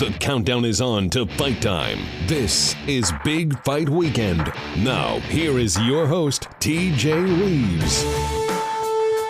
[0.00, 1.98] The countdown is on to fight time.
[2.26, 4.50] This is Big Fight Weekend.
[4.78, 8.02] Now, here is your host, TJ Reeves.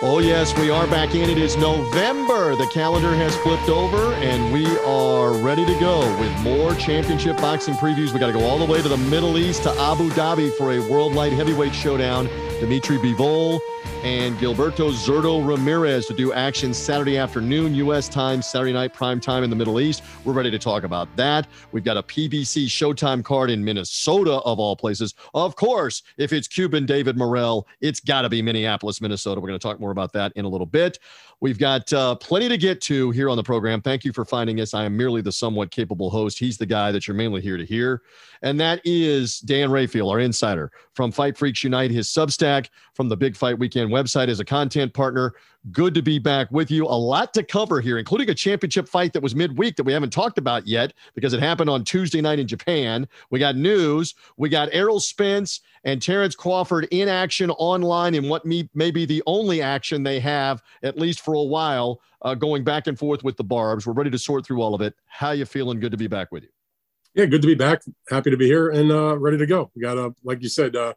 [0.01, 1.29] Oh, yes, we are back in.
[1.29, 2.55] It is November.
[2.55, 7.73] The calendar has flipped over, and we are ready to go with more championship boxing
[7.73, 8.13] previews.
[8.13, 10.71] We got to go all the way to the Middle East to Abu Dhabi for
[10.71, 12.29] a World Light Heavyweight Showdown.
[12.61, 13.59] Dmitry Bivol
[14.03, 18.09] and Gilberto Zurdo Ramirez to do action Saturday afternoon, U.S.
[18.09, 20.01] time, Saturday night prime time in the Middle East.
[20.25, 21.47] We're ready to talk about that.
[21.71, 25.13] We've got a PBC Showtime card in Minnesota, of all places.
[25.35, 29.39] Of course, if it's Cuban David Morrell, it's got to be Minneapolis, Minnesota.
[29.39, 30.97] We're going to talk more about that in a little bit.
[31.41, 33.81] We've got uh, plenty to get to here on the program.
[33.81, 34.75] Thank you for finding us.
[34.75, 36.37] I am merely the somewhat capable host.
[36.37, 38.03] He's the guy that you're mainly here to hear.
[38.43, 43.17] And that is Dan Rafael, our insider from Fight Freaks Unite, his Substack from the
[43.17, 45.33] Big Fight Weekend website as a content partner.
[45.69, 46.85] Good to be back with you.
[46.85, 50.09] A lot to cover here, including a championship fight that was midweek that we haven't
[50.09, 53.07] talked about yet because it happened on Tuesday night in Japan.
[53.29, 54.15] We got news.
[54.37, 59.05] We got Errol Spence and Terrence Crawford in action online in what may, may be
[59.05, 63.23] the only action they have, at least for a while, uh, going back and forth
[63.23, 63.85] with the barbs.
[63.85, 64.95] We're ready to sort through all of it.
[65.05, 65.79] How you feeling?
[65.79, 66.49] Good to be back with you.
[67.13, 67.83] Yeah, good to be back.
[68.09, 69.69] Happy to be here and uh, ready to go.
[69.75, 70.95] We got a, like you said, uh,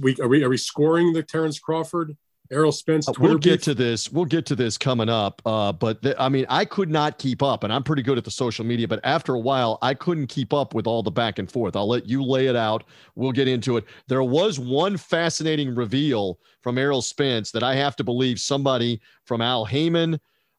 [0.00, 2.16] we are we are we scoring the Terrence Crawford
[2.50, 3.08] Errol Spence.
[3.08, 4.10] Uh, we'll get to this.
[4.10, 5.42] We'll get to this coming up.
[5.44, 8.24] Uh, but the, I mean, I could not keep up, and I'm pretty good at
[8.24, 8.88] the social media.
[8.88, 11.76] But after a while, I couldn't keep up with all the back and forth.
[11.76, 12.84] I'll let you lay it out.
[13.14, 13.84] We'll get into it.
[14.06, 19.42] There was one fascinating reveal from Errol Spence that I have to believe somebody from
[19.42, 20.18] Al Haymon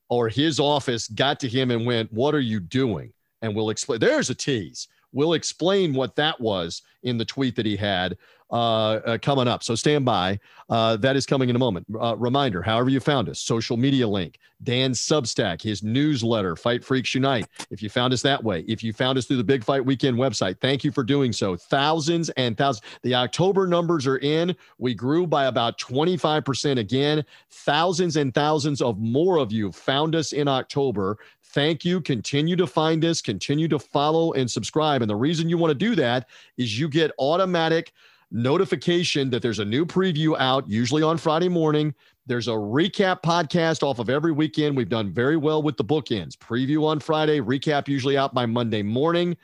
[0.09, 3.99] or his office got to him and went, "What are you doing?" And we'll explain.
[3.99, 4.87] There's a tease.
[5.11, 8.15] We'll explain what that was in the tweet that he had
[8.49, 9.63] coming up.
[9.63, 10.39] So stand by.
[10.69, 11.85] Uh, that is coming in a moment.
[11.99, 17.15] Uh, reminder, however you found us, social media link, Dan's Substack, his newsletter, Fight Freaks
[17.15, 17.47] Unite.
[17.71, 20.17] If you found us that way, if you found us through the Big Fight Weekend
[20.17, 21.55] website, thank you for doing so.
[21.55, 22.85] Thousands and thousands.
[23.01, 24.55] The October numbers are in.
[24.77, 27.25] We grew by about 25% again.
[27.49, 31.17] Thousands and thousands of more of you found us in October.
[31.45, 31.99] Thank you.
[31.99, 35.01] Continue to find us, continue to follow and subscribe.
[35.01, 36.27] And the reason you want to do that
[36.57, 37.91] is you get automatic
[38.31, 41.93] notification that there's a new preview out, usually on Friday morning.
[42.27, 44.77] There's a recap podcast off of every weekend.
[44.77, 46.37] We've done very well with the bookends.
[46.37, 49.35] Preview on Friday, recap usually out by Monday morning.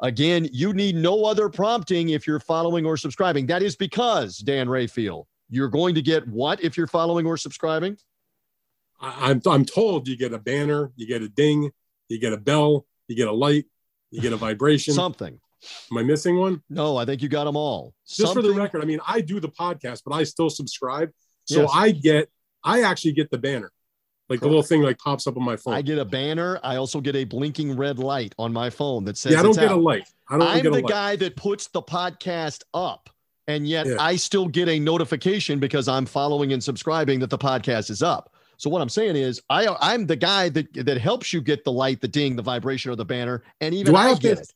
[0.00, 3.46] Again, you need no other prompting if you're following or subscribing.
[3.46, 7.96] That is because, Dan Rafael, you're going to get what if you're following or subscribing?
[9.00, 11.70] I'm, I'm told you get a banner, you get a ding,
[12.08, 13.66] you get a bell, you get a light,
[14.10, 14.94] you get a vibration.
[14.94, 15.38] Something.
[15.90, 16.62] Am I missing one?
[16.68, 17.94] No, I think you got them all.
[18.06, 18.42] Just Something...
[18.42, 21.10] for the record, I mean, I do the podcast, but I still subscribe.
[21.44, 21.70] So yes.
[21.74, 22.28] I get,
[22.62, 23.70] I actually get the banner.
[24.28, 24.42] Like Correct.
[24.42, 25.74] the little thing like pops up on my phone.
[25.74, 26.58] I get a banner.
[26.62, 29.54] I also get a blinking red light on my phone that says, Yeah, I don't
[29.54, 29.78] get out.
[29.78, 30.08] a light.
[30.28, 33.10] I don't I'm the guy that puts the podcast up.
[33.46, 33.96] And yet yeah.
[34.00, 38.32] I still get a notification because I'm following and subscribing that the podcast is up.
[38.56, 41.72] So what I'm saying is, I I'm the guy that that helps you get the
[41.72, 44.42] light, the ding, the vibration, or the banner, and even do I, I get to,
[44.42, 44.52] it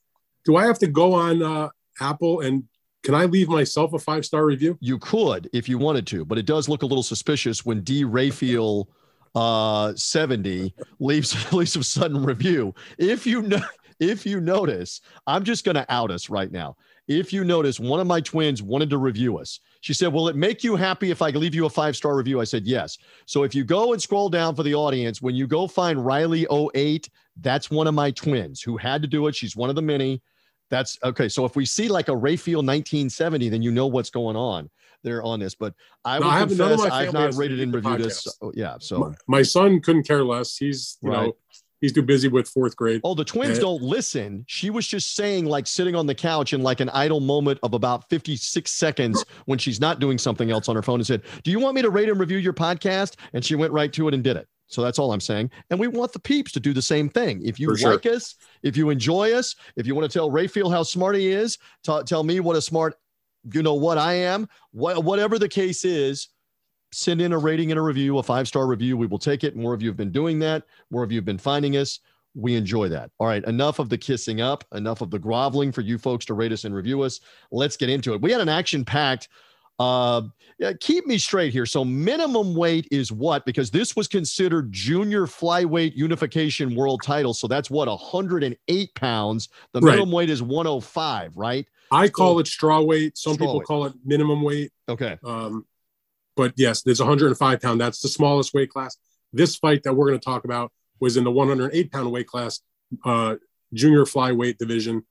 [0.49, 1.69] do I have to go on uh,
[2.01, 2.65] Apple and
[3.05, 4.79] can I leave myself a five star review?
[4.81, 8.05] You could if you wanted to, but it does look a little suspicious when D.
[8.05, 8.89] Rafael
[9.35, 12.75] uh 70 leaves leaves a sudden review.
[12.97, 13.61] If you know
[14.01, 16.77] if you notice, I'm just gonna out us right now.
[17.09, 19.61] If you notice, one of my twins wanted to review us.
[19.83, 22.41] She said, Will it make you happy if I leave you a five star review?
[22.41, 22.97] I said, Yes.
[23.27, 27.09] So if you go and scroll down for the audience, when you go find Riley08,
[27.41, 29.35] that's one of my twins who had to do it.
[29.35, 30.23] She's one of the many.
[30.71, 31.29] That's okay.
[31.29, 34.71] So if we see like a Rafael 1970, then you know what's going on
[35.03, 35.55] there on this.
[35.55, 35.75] But
[36.05, 38.21] I no, will I have, confess I've not rated and reviewed this.
[38.25, 38.77] So, yeah.
[38.81, 40.57] So my, my, son couldn't care less.
[40.57, 41.27] He's you right.
[41.27, 41.37] know
[41.81, 43.01] he's too busy with fourth grade.
[43.05, 44.45] Oh, the twins and, don't listen.
[44.47, 47.75] She was just saying like sitting on the couch in like an idle moment of
[47.75, 51.51] about 56 seconds when she's not doing something else on her phone and said, "Do
[51.51, 54.15] you want me to rate and review your podcast?" And she went right to it
[54.15, 54.49] and did it.
[54.69, 55.51] So that's all I'm saying.
[55.71, 57.41] And we want the peeps to do the same thing.
[57.43, 60.83] If you like us, if you enjoy us, if you want to tell Rafael how
[60.83, 62.95] smart he is, t- tell me what a smart,
[63.53, 66.29] you know, what I am, wh- whatever the case is,
[66.93, 68.97] send in a rating and a review, a five star review.
[68.97, 69.57] We will take it.
[69.57, 70.65] More of you have been doing that.
[70.91, 72.01] More of you have been finding us.
[72.35, 73.11] We enjoy that.
[73.19, 73.45] All right.
[73.45, 76.65] Enough of the kissing up, enough of the groveling for you folks to rate us
[76.65, 77.21] and review us.
[77.51, 78.21] Let's get into it.
[78.21, 79.29] We had an action packed
[79.79, 80.23] uh,
[80.59, 81.67] yeah, keep me straight here.
[81.67, 83.47] So minimum weight is what?
[83.47, 87.33] Because this was considered junior flyweight unification world title.
[87.33, 89.49] So that's what 108 pounds.
[89.73, 89.93] The right.
[89.93, 91.67] minimum weight is 105, right?
[91.93, 93.17] I so, call it straw weight.
[93.17, 93.67] Some straw people weight.
[93.67, 94.73] call it minimum weight.
[94.89, 95.17] Okay.
[95.25, 95.65] Um,
[96.37, 97.81] but yes, there's 105 pound.
[97.81, 98.97] That's the smallest weight class.
[99.33, 102.61] This fight that we're going to talk about was in the 108 pound weight class.
[103.05, 103.37] Uh,
[103.73, 105.05] junior flyweight division.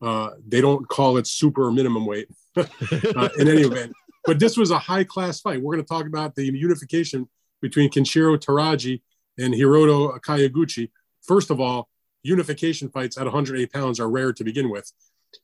[0.00, 3.92] Uh, they don't call it super minimum weight uh, in any event.
[4.24, 5.60] But this was a high class fight.
[5.60, 7.28] We're going to talk about the unification
[7.60, 9.02] between Kenshiro Teraji
[9.38, 10.90] and Hiroto Kyoguchi.
[11.22, 11.88] First of all,
[12.22, 14.90] unification fights at 108 pounds are rare to begin with.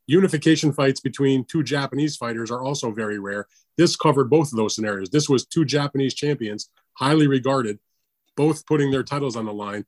[0.07, 3.47] Unification fights between two Japanese fighters are also very rare.
[3.77, 5.11] This covered both of those scenarios.
[5.11, 7.79] This was two Japanese champions, highly regarded,
[8.37, 9.85] both putting their titles on the line.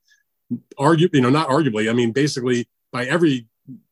[0.79, 1.89] Argue, you know, not arguably.
[1.89, 3.47] I mean, basically, by every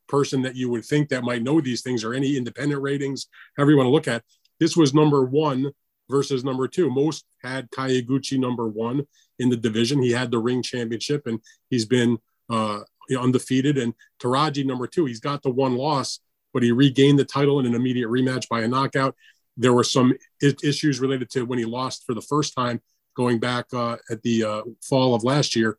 [0.09, 3.71] person that you would think that might know these things or any independent ratings, however
[3.71, 4.25] you want to look at,
[4.61, 5.73] this was number one
[6.09, 6.91] versus number two.
[6.91, 9.07] Most had Kyoguchi number one
[9.39, 10.03] in the division.
[10.03, 11.41] He had the ring championship, and
[11.71, 12.19] he's been
[12.49, 12.81] uh,
[13.19, 13.79] undefeated.
[13.79, 16.21] And Teraji number two, he's got the one loss,
[16.53, 19.17] but he regained the title in an immediate rematch by a knockout.
[19.57, 22.81] There were some issues related to when he lost for the first time,
[23.17, 25.79] going back uh, at the uh, fall of last year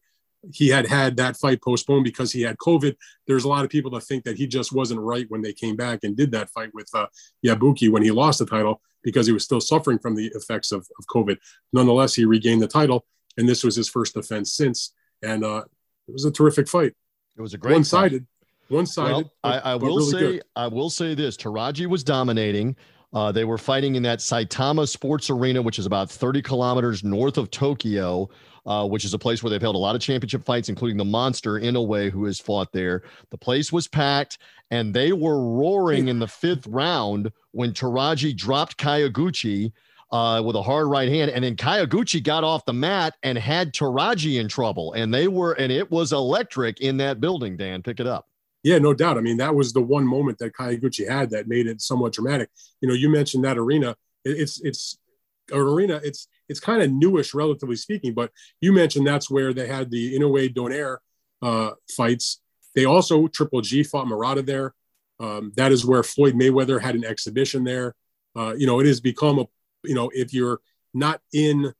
[0.51, 2.95] he had had that fight postponed because he had COVID.
[3.27, 5.75] There's a lot of people that think that he just wasn't right when they came
[5.75, 7.07] back and did that fight with uh,
[7.45, 10.87] Yabuki when he lost the title because he was still suffering from the effects of,
[10.99, 11.37] of COVID.
[11.73, 13.05] Nonetheless, he regained the title,
[13.37, 14.93] and this was his first defense since.
[15.21, 15.63] And uh,
[16.07, 16.93] it was a terrific fight.
[17.37, 18.25] It was a great one-sided.
[18.69, 19.11] One-sided.
[19.11, 20.43] Well, but, I, I will really say, good.
[20.55, 22.75] I will say this: Teraji was dominating.
[23.13, 27.37] Uh, they were fighting in that Saitama Super Arena, which is about 30 kilometers north
[27.37, 28.29] of Tokyo
[28.65, 31.05] uh, which is a place where they've held a lot of championship fights, including the
[31.05, 33.03] monster Inoue, who has fought there.
[33.29, 34.37] The place was packed,
[34.69, 39.71] and they were roaring in the fifth round when Teraji dropped Kyoguchi.
[40.13, 41.31] Uh, with a hard right hand.
[41.31, 44.91] And then Kyoguchi got off the mat and had Teraji in trouble.
[44.91, 47.81] And they were, and it was electric in that building, Dan.
[47.81, 48.27] Pick it up.
[48.61, 49.17] Yeah, no doubt.
[49.17, 52.49] I mean, that was the one moment that Kyoguchi had that made it somewhat dramatic.
[52.81, 53.95] You know, you mentioned that arena.
[54.25, 54.97] It's, it's,
[55.51, 55.99] an arena.
[56.03, 58.13] It's, it's kind of newish, relatively speaking.
[58.13, 60.97] But you mentioned that's where they had the Inoue Donaire
[61.41, 62.41] uh, fights.
[62.75, 64.75] They also Triple G fought Murata there.
[65.19, 67.95] Um, that is where Floyd Mayweather had an exhibition there.
[68.35, 69.45] Uh, you know, it has become a
[69.83, 70.59] you know if you're
[70.93, 71.73] not in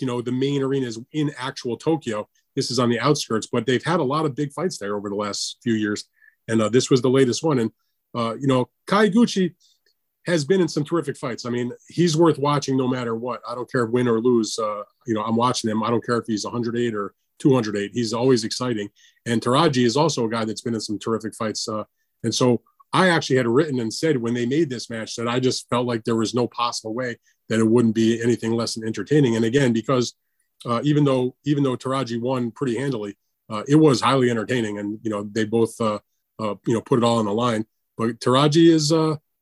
[0.00, 3.46] you know the main arenas in actual Tokyo, this is on the outskirts.
[3.46, 6.04] But they've had a lot of big fights there over the last few years,
[6.48, 7.58] and uh, this was the latest one.
[7.58, 7.70] And
[8.14, 9.54] uh, you know, Kyoguchi
[10.28, 11.46] has been in some terrific fights.
[11.46, 13.40] I mean, he's worth watching no matter what.
[13.48, 14.58] I don't care win or lose.
[14.58, 15.82] Uh, you know, I'm watching him.
[15.82, 17.90] I don't care if he's 108 or 208.
[17.94, 18.90] He's always exciting.
[19.26, 21.68] And Teraji is also a guy that's been in some terrific fights.
[21.68, 21.84] Uh,
[22.22, 25.40] and so I actually had written and said when they made this match that I
[25.40, 27.16] just felt like there was no possible way
[27.48, 29.36] that it wouldn't be anything less than entertaining.
[29.36, 30.14] And again, because
[30.66, 33.16] uh, even though even though Teraji won pretty handily,
[33.48, 34.78] uh, it was highly entertaining.
[34.78, 36.00] And you know, they both uh,
[36.38, 37.64] uh, you know put it all on the line.
[37.96, 38.92] But Teraji is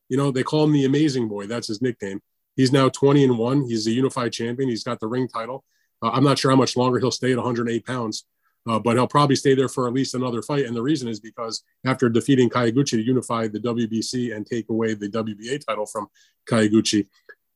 [0.08, 1.46] you know, they call him the amazing boy.
[1.46, 2.20] That's his nickname.
[2.54, 3.64] He's now 20 and one.
[3.64, 4.68] He's a unified champion.
[4.68, 5.64] He's got the ring title.
[6.02, 8.24] Uh, I'm not sure how much longer he'll stay at 108 pounds,
[8.66, 10.64] uh, but he'll probably stay there for at least another fight.
[10.64, 14.94] And the reason is because after defeating Kyoguchi to unify the WBC and take away
[14.94, 16.08] the WBA title from
[16.48, 17.06] Kyoguchi,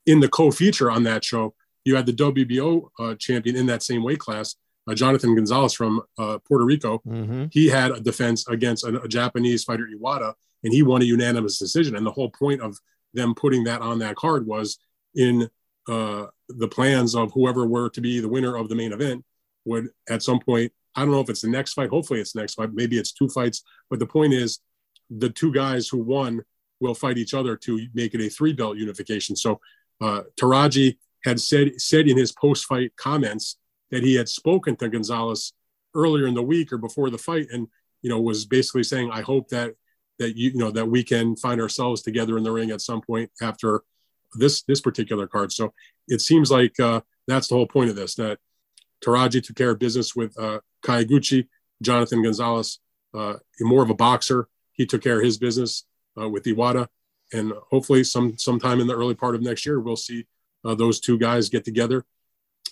[0.06, 1.54] in the co-feature on that show,
[1.84, 4.56] you had the WBO uh, champion in that same weight class,
[4.88, 6.98] uh, Jonathan Gonzalez from uh, Puerto Rico.
[7.06, 7.46] Mm-hmm.
[7.50, 10.34] He had a defense against a, a Japanese fighter, Iwata,
[10.64, 11.96] and he won a unanimous decision.
[11.96, 12.78] And the whole point of
[13.14, 14.78] them putting that on that card was
[15.14, 15.48] in
[15.88, 19.24] uh, the plans of whoever were to be the winner of the main event
[19.64, 20.72] would at some point.
[20.94, 21.90] I don't know if it's the next fight.
[21.90, 22.72] Hopefully, it's the next fight.
[22.72, 23.62] Maybe it's two fights.
[23.88, 24.60] But the point is,
[25.08, 26.42] the two guys who won
[26.80, 29.36] will fight each other to make it a three belt unification.
[29.36, 29.60] So
[30.00, 33.56] uh, Teraji had said said in his post fight comments
[33.90, 35.52] that he had spoken to Gonzalez
[35.94, 37.68] earlier in the week or before the fight, and
[38.02, 39.74] you know was basically saying, "I hope that
[40.20, 43.00] that you, you know that we can find ourselves together in the ring at some
[43.00, 43.82] point after
[44.34, 45.52] this this particular card.
[45.52, 45.72] So
[46.06, 48.14] it seems like uh, that's the whole point of this.
[48.14, 48.38] That
[49.04, 51.48] Teraji took care of business with uh, Kyoguchi,
[51.82, 52.78] Jonathan Gonzalez,
[53.14, 54.48] uh, more of a boxer.
[54.72, 55.84] He took care of his business
[56.20, 56.86] uh, with Iwata,
[57.32, 60.26] and hopefully some sometime in the early part of next year we'll see
[60.64, 62.04] uh, those two guys get together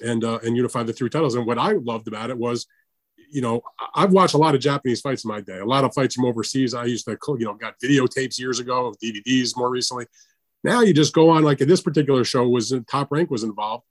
[0.04, 1.34] and uh, and unify the three titles.
[1.34, 2.66] And what I loved about it was
[3.30, 3.62] you know,
[3.94, 6.24] I've watched a lot of Japanese fights in my day, a lot of fights from
[6.24, 6.74] overseas.
[6.74, 10.06] I used to, you know, got videotapes years ago, DVDs more recently.
[10.64, 13.84] Now you just go on, like this particular show was Top Rank was involved.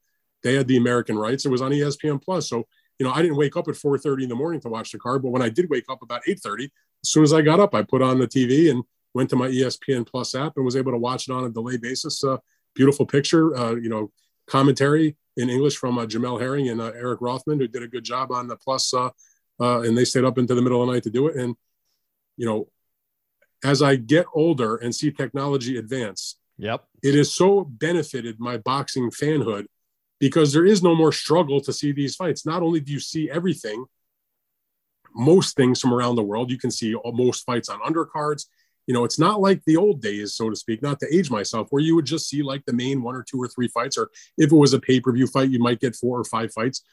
[0.44, 1.46] They had the American rights.
[1.46, 2.50] It was on ESPN Plus.
[2.50, 2.67] So,
[3.00, 5.22] you know, I didn't wake up at 4.30 in the morning to watch the card,
[5.24, 6.65] but when I did wake up about 8.30,
[7.03, 9.48] as soon as I got up, I put on the TV and went to my
[9.48, 12.24] ESPN Plus app and was able to watch it on a delay basis.
[12.24, 12.38] Uh,
[12.75, 14.12] beautiful picture, uh, you know,
[14.48, 18.04] commentary in English from uh, Jamel Herring and uh, Eric Rothman, who did a good
[18.04, 19.10] job on the Plus, uh,
[19.60, 21.36] uh, and they stayed up into the middle of the night to do it.
[21.36, 21.56] And
[22.38, 22.68] you know,
[23.63, 29.12] as I get older and see technology advance, yep, it has so benefited my boxing
[29.12, 29.68] fanhood
[30.20, 32.46] because there is no more struggle to see these fights.
[32.46, 33.86] Not only do you see everything,
[35.16, 36.51] most things from around the world.
[36.51, 38.46] You can see most fights on undercards.
[38.88, 41.67] You know, it's not like the old days, so to speak, not to age myself,
[41.70, 44.10] where you would just see like the main one or two or three fights, or
[44.38, 46.84] if it was a pay per view fight, you might get four or five fights.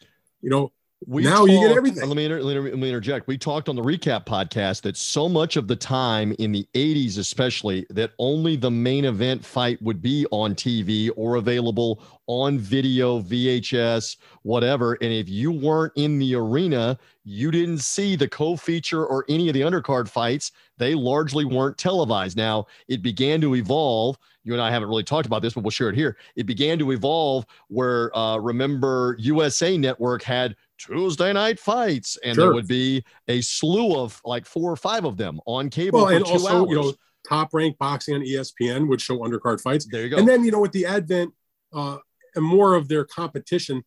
[0.43, 0.73] You know,
[1.07, 2.09] we now talked, you get everything.
[2.09, 3.27] Let me, inter, let me interject.
[3.27, 7.19] We talked on the recap podcast that so much of the time in the 80s,
[7.19, 13.21] especially, that only the main event fight would be on TV or available on video,
[13.21, 14.95] VHS, whatever.
[14.95, 19.49] And if you weren't in the arena, you didn't see the co feature or any
[19.49, 20.53] of the undercard fights.
[20.79, 22.37] They largely weren't televised.
[22.37, 25.71] Now, it began to evolve you and I haven't really talked about this, but we'll
[25.71, 26.17] share it here.
[26.37, 32.47] It began to evolve where, uh, remember, USA Network had Tuesday night fights, and sure.
[32.47, 36.09] there would be a slew of like four or five of them on cable well,
[36.09, 36.69] and also, hours.
[36.69, 36.93] You know,
[37.27, 39.87] top ranked boxing on ESPN would show undercard fights.
[39.91, 40.19] There you go.
[40.19, 41.33] And then, you know, with the advent
[41.73, 41.99] uh,
[42.35, 43.85] and more of their competition,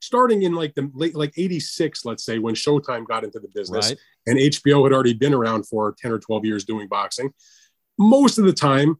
[0.00, 3.90] starting in like the late, like 86, let's say, when Showtime got into the business
[3.90, 3.98] right.
[4.26, 7.32] and HBO had already been around for 10 or 12 years doing boxing.
[7.98, 8.96] Most of the time,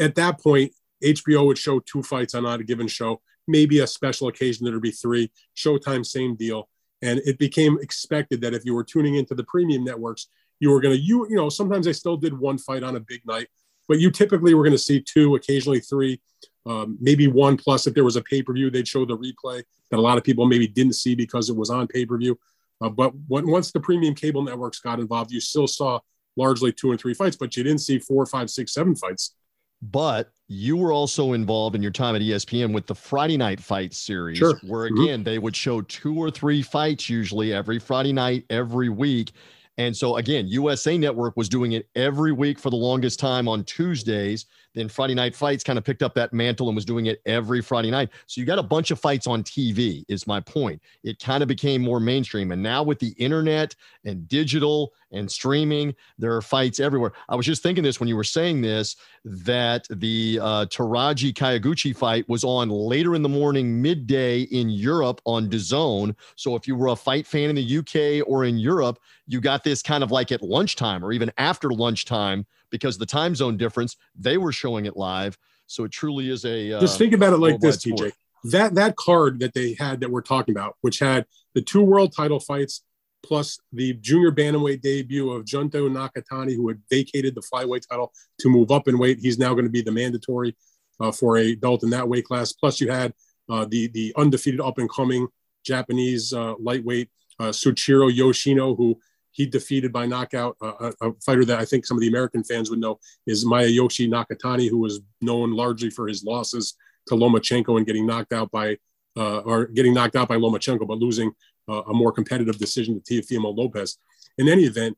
[0.00, 0.72] at that point,
[1.02, 4.90] HBO would show two fights on a given show, maybe a special occasion there'd be
[4.90, 5.30] three.
[5.56, 6.68] Showtime, same deal.
[7.02, 10.28] And it became expected that if you were tuning into the premium networks,
[10.60, 13.00] you were going to, you, you know, sometimes they still did one fight on a
[13.00, 13.48] big night,
[13.88, 16.20] but you typically were going to see two, occasionally three,
[16.66, 17.56] um, maybe one.
[17.56, 20.18] Plus, if there was a pay per view, they'd show the replay that a lot
[20.18, 22.38] of people maybe didn't see because it was on pay per view.
[22.80, 26.00] Uh, but when, once the premium cable networks got involved, you still saw
[26.36, 29.34] largely two and three fights, but you didn't see four, five, six, seven fights
[29.82, 33.92] but you were also involved in your time at ESPN with the Friday night fight
[33.92, 34.60] series, sure.
[34.64, 35.02] where mm-hmm.
[35.02, 35.24] again, mm-hmm.
[35.24, 39.32] they would show two or three fights usually every Friday night, every week.
[39.78, 43.64] And so again, USA Network was doing it every week for the longest time on
[43.64, 44.46] Tuesdays.
[44.74, 47.60] Then Friday Night Fights kind of picked up that mantle and was doing it every
[47.60, 48.10] Friday night.
[48.26, 50.80] So you got a bunch of fights on TV, is my point.
[51.02, 52.52] It kind of became more mainstream.
[52.52, 53.74] And now with the internet
[54.04, 57.12] and digital and streaming, there are fights everywhere.
[57.28, 61.96] I was just thinking this when you were saying this that the uh, Teraji Kyoguchi
[61.96, 66.14] fight was on later in the morning, midday in Europe on DAZN.
[66.36, 69.64] So if you were a fight fan in the UK or in Europe, you got
[69.64, 73.96] this kind of like at lunchtime or even after lunchtime because the time zone difference,
[74.18, 75.38] they were showing it live.
[75.68, 78.12] So it truly is a uh, just think about it like this, TJ.
[78.44, 82.12] That that card that they had that we're talking about, which had the two world
[82.16, 82.82] title fights
[83.24, 88.48] plus the junior bantamweight debut of Junto Nakatani, who had vacated the flyweight title to
[88.48, 89.20] move up in weight.
[89.20, 90.56] He's now going to be the mandatory
[90.98, 92.52] uh, for a belt in that weight class.
[92.52, 93.14] Plus, you had
[93.48, 95.28] uh, the the undefeated up and coming
[95.64, 98.98] Japanese uh, lightweight uh, Shuichiro Yoshino, who
[99.32, 102.70] he defeated by knockout uh, a, fighter that I think some of the American fans
[102.70, 106.74] would know is Masayoshi Nakatani, who was known largely for his losses
[107.08, 108.76] to Lomachenko and getting knocked out by
[109.16, 111.32] uh, or getting knocked out by Lomachenko, but losing
[111.68, 113.98] uh, a more competitive decision to Teofimo Lopez.
[114.38, 114.96] In any event,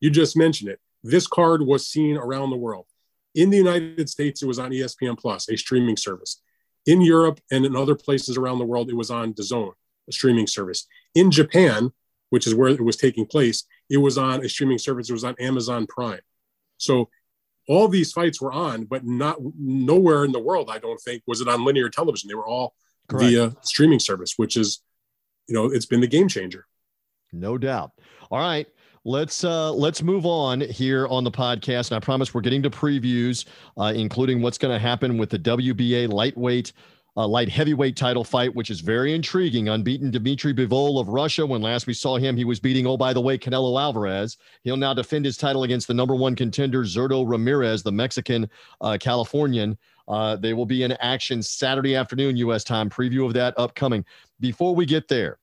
[0.00, 0.80] you just mentioned it.
[1.02, 2.86] This card was seen around the world.
[3.34, 6.42] In the United States, it was on ESPN Plus, a streaming service.
[6.86, 9.72] In Europe and in other places around the world, it was on DAZN,
[10.08, 10.86] a streaming service.
[11.14, 11.90] In Japan,
[12.30, 15.10] which is where it was taking place, it was on a streaming service.
[15.10, 16.20] It was on Amazon Prime.
[16.78, 17.08] So
[17.68, 21.40] all these fights were on, but not nowhere in the world, I don't think, was
[21.40, 22.28] it on linear television.
[22.28, 22.74] They were all
[23.08, 23.24] Correct.
[23.24, 24.82] via streaming service, which is,
[25.48, 26.66] you know, it's been the game changer.
[27.32, 27.92] No doubt.
[28.30, 28.66] All right.
[29.06, 32.70] Let's uh, let's move on here on the podcast, and I promise we're getting to
[32.70, 33.44] previews,
[33.76, 36.72] uh, including what's going to happen with the WBA lightweight
[37.16, 39.68] uh, light heavyweight title fight, which is very intriguing.
[39.68, 41.46] Unbeaten Dmitry Bivol of Russia.
[41.46, 44.36] When last we saw him, he was beating, oh, by the way, Canelo Alvarez.
[44.62, 48.48] He'll now defend his title against the number one contender, Zurdo Ramirez, the Mexican
[48.80, 49.78] uh, Californian.
[50.08, 52.64] Uh, they will be in action Saturday afternoon, U.S.
[52.64, 52.90] time.
[52.90, 54.04] Preview of that upcoming.
[54.40, 55.38] Before we get there,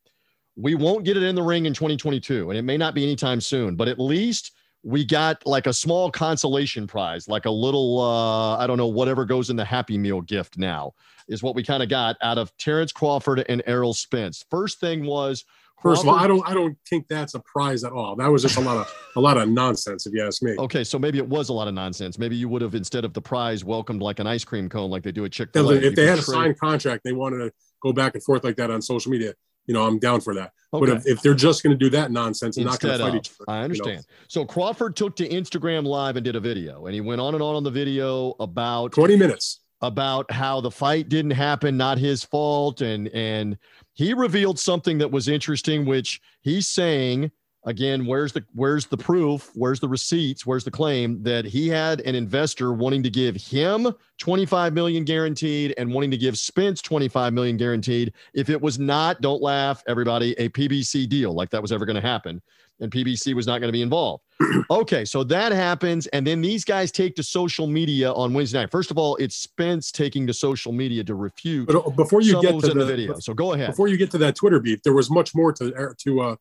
[0.55, 3.39] we won't get it in the ring in 2022, and it may not be anytime
[3.39, 4.51] soon, but at least
[4.83, 9.25] we got like a small consolation prize, like a little, uh, I don't know, whatever
[9.25, 10.93] goes in the Happy Meal gift now,
[11.27, 14.43] is what we kind of got out of Terrence Crawford and Errol Spence.
[14.49, 15.45] First thing was.
[15.77, 18.15] Crawford, First of all, I don't, I don't think that's a prize at all.
[18.15, 20.55] That was just a lot of, a lot of nonsense, if you ask me.
[20.59, 22.19] Okay, so maybe it was a lot of nonsense.
[22.19, 25.01] Maybe you would have instead of the prize welcomed like an ice cream cone, like
[25.01, 25.75] they do at Chick Fil A.
[25.77, 28.69] If they had a signed contract, they wanted to go back and forth like that
[28.69, 29.33] on social media
[29.65, 30.51] you know, I'm down for that.
[30.73, 30.85] Okay.
[30.85, 33.11] But if, if they're just going to do that nonsense and Instead not going to
[33.11, 33.89] fight each other, I understand.
[33.89, 34.25] You know?
[34.27, 37.43] So Crawford took to Instagram Live and did a video, and he went on and
[37.43, 42.23] on on the video about 20 minutes about how the fight didn't happen, not his
[42.23, 43.57] fault, and and
[43.93, 47.31] he revealed something that was interesting, which he's saying
[47.65, 49.51] again where's the where's the proof?
[49.53, 50.45] Where's the receipts?
[50.45, 55.73] Where's the claim that he had an investor wanting to give him 25 million guaranteed
[55.77, 58.13] and wanting to give spence 25 million guaranteed?
[58.33, 61.95] If it was not don't laugh everybody a pbc deal like that was ever going
[61.95, 62.41] to happen
[62.79, 64.23] and pbc was not going to be involved.
[64.71, 68.71] Okay so that happens and then these guys take to social media on wednesday night.
[68.71, 72.41] First of all it's spence taking to social media to refute but uh, before you
[72.41, 73.67] get to the, the video so go ahead.
[73.67, 76.35] before you get to that twitter beef there was much more to to uh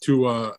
[0.00, 0.52] to uh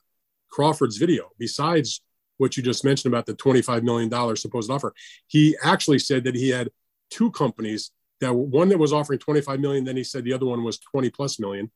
[0.55, 2.01] Crawford's video, besides
[2.37, 4.93] what you just mentioned about the $25 million supposed offer,
[5.27, 6.69] he actually said that he had
[7.09, 10.63] two companies that one that was offering 25 million, then he said the other one
[10.63, 11.69] was 20 plus million.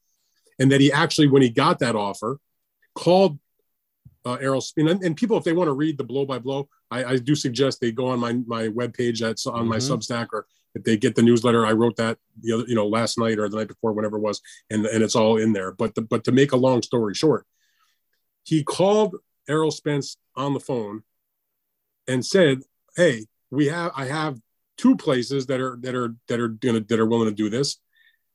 [0.59, 2.39] And that he actually, when he got that offer,
[2.95, 3.38] called
[4.25, 4.91] uh, Errol Spence.
[4.91, 7.36] And, and, people, if they want to read the blow by blow, I, I, do
[7.36, 9.69] suggest they go on my my webpage that's on mm-hmm.
[9.69, 10.45] my Substack, or
[10.75, 13.48] if they get the newsletter, I wrote that the other, you know, last night or
[13.48, 15.71] the night before, whenever it was, and and it's all in there.
[15.71, 17.45] But the, but to make a long story short,
[18.50, 19.15] he called
[19.48, 21.03] Errol Spence on the phone
[22.08, 22.63] and said,
[22.96, 24.39] "Hey, we have I have
[24.75, 27.77] two places that are that are that are gonna that are willing to do this."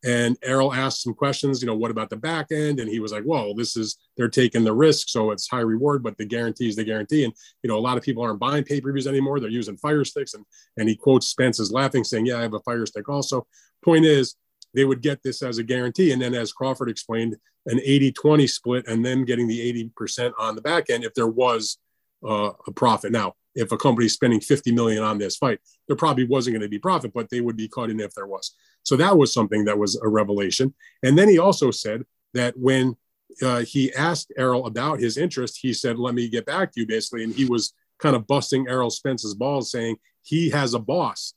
[0.05, 2.79] And Errol asked some questions, you know, what about the back end?
[2.79, 6.05] And he was like, "Well, this is they're taking the risk, so it's high reward,
[6.05, 7.33] but the guarantee is the guarantee." And
[7.65, 10.05] you know, a lot of people aren't buying pay per views anymore; they're using Fire
[10.05, 10.35] Sticks.
[10.35, 10.45] And
[10.77, 13.49] and he quotes Spence as laughing, saying, "Yeah, I have a Fire Stick also."
[13.83, 14.37] Point is,
[14.75, 16.13] they would get this as a guarantee.
[16.13, 20.55] And then, as Crawford explained, an 80 20 split and then getting the 80% on
[20.55, 21.79] the back end if there was
[22.27, 23.13] uh, a profit.
[23.13, 26.69] Now, if a company's spending 50 million on this fight, there probably wasn't going to
[26.69, 28.55] be profit, but they would be cut in if there was.
[28.83, 30.75] So that was something that was a revelation.
[31.03, 32.03] And then he also said
[32.35, 32.97] that when
[33.43, 36.87] uh, he asked Errol about his interest, he said, Let me get back to you,
[36.87, 37.25] basically.
[37.25, 41.35] And he was kind of busting Errol Spence's balls, saying, He has a boss.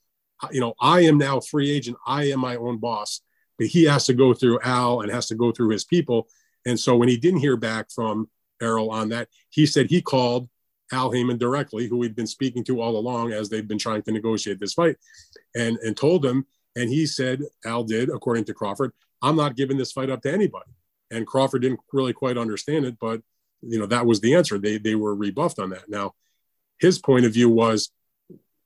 [0.51, 1.97] You know, I am now free agent.
[2.05, 3.21] I am my own boss
[3.59, 6.27] he has to go through Al and has to go through his people.
[6.65, 8.29] And so when he didn't hear back from
[8.61, 10.49] Errol on that, he said he called
[10.91, 14.11] Al Haymon directly, who he'd been speaking to all along as they've been trying to
[14.11, 14.97] negotiate this fight,
[15.55, 16.45] and and told him.
[16.75, 20.31] And he said, Al did, according to Crawford, I'm not giving this fight up to
[20.31, 20.69] anybody.
[21.09, 23.21] And Crawford didn't really quite understand it, but
[23.61, 24.59] you know that was the answer.
[24.59, 25.89] They they were rebuffed on that.
[25.89, 26.13] Now,
[26.79, 27.91] his point of view was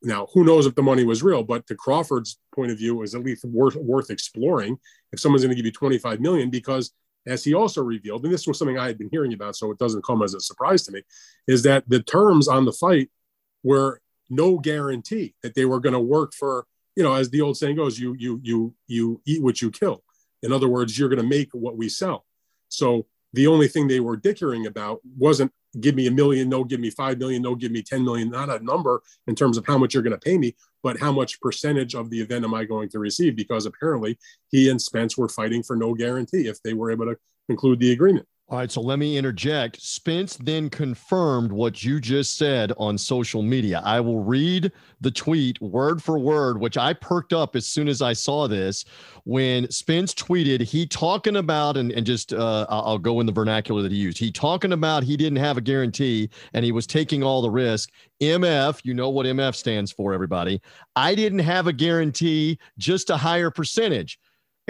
[0.04, 3.00] now, who knows if the money was real, but to Crawford's point of view, it
[3.02, 4.78] was at least worth worth exploring
[5.12, 6.92] if someone's going to give you 25 million, because
[7.28, 9.78] as he also revealed, and this was something I had been hearing about, so it
[9.78, 11.04] doesn't come as a surprise to me,
[11.48, 13.12] is that the terms on the fight
[13.64, 17.58] were no guarantee that they were going to work for, you know, as the old
[17.58, 20.04] saying goes, you you you you eat what you kill.
[20.42, 22.26] In other words, you're going to make what we sell.
[22.70, 26.80] So the only thing they were dickering about wasn't give me a million, no, give
[26.80, 29.78] me five million, no, give me 10 million, not a number in terms of how
[29.78, 32.66] much you're going to pay me, but how much percentage of the event am I
[32.66, 33.36] going to receive?
[33.36, 34.18] Because apparently
[34.50, 37.92] he and Spence were fighting for no guarantee if they were able to conclude the
[37.92, 38.28] agreement.
[38.52, 39.82] All right, so let me interject.
[39.82, 43.82] Spence then confirmed what you just said on social media.
[43.86, 48.02] I will read the tweet word for word, which I perked up as soon as
[48.02, 48.84] I saw this.
[49.24, 53.84] When Spence tweeted, he talking about, and, and just uh, I'll go in the vernacular
[53.84, 54.18] that he used.
[54.18, 57.90] He talking about he didn't have a guarantee and he was taking all the risk.
[58.20, 60.62] MF, you know what MF stands for, everybody.
[60.98, 64.20] I didn't have a guarantee, just a higher percentage.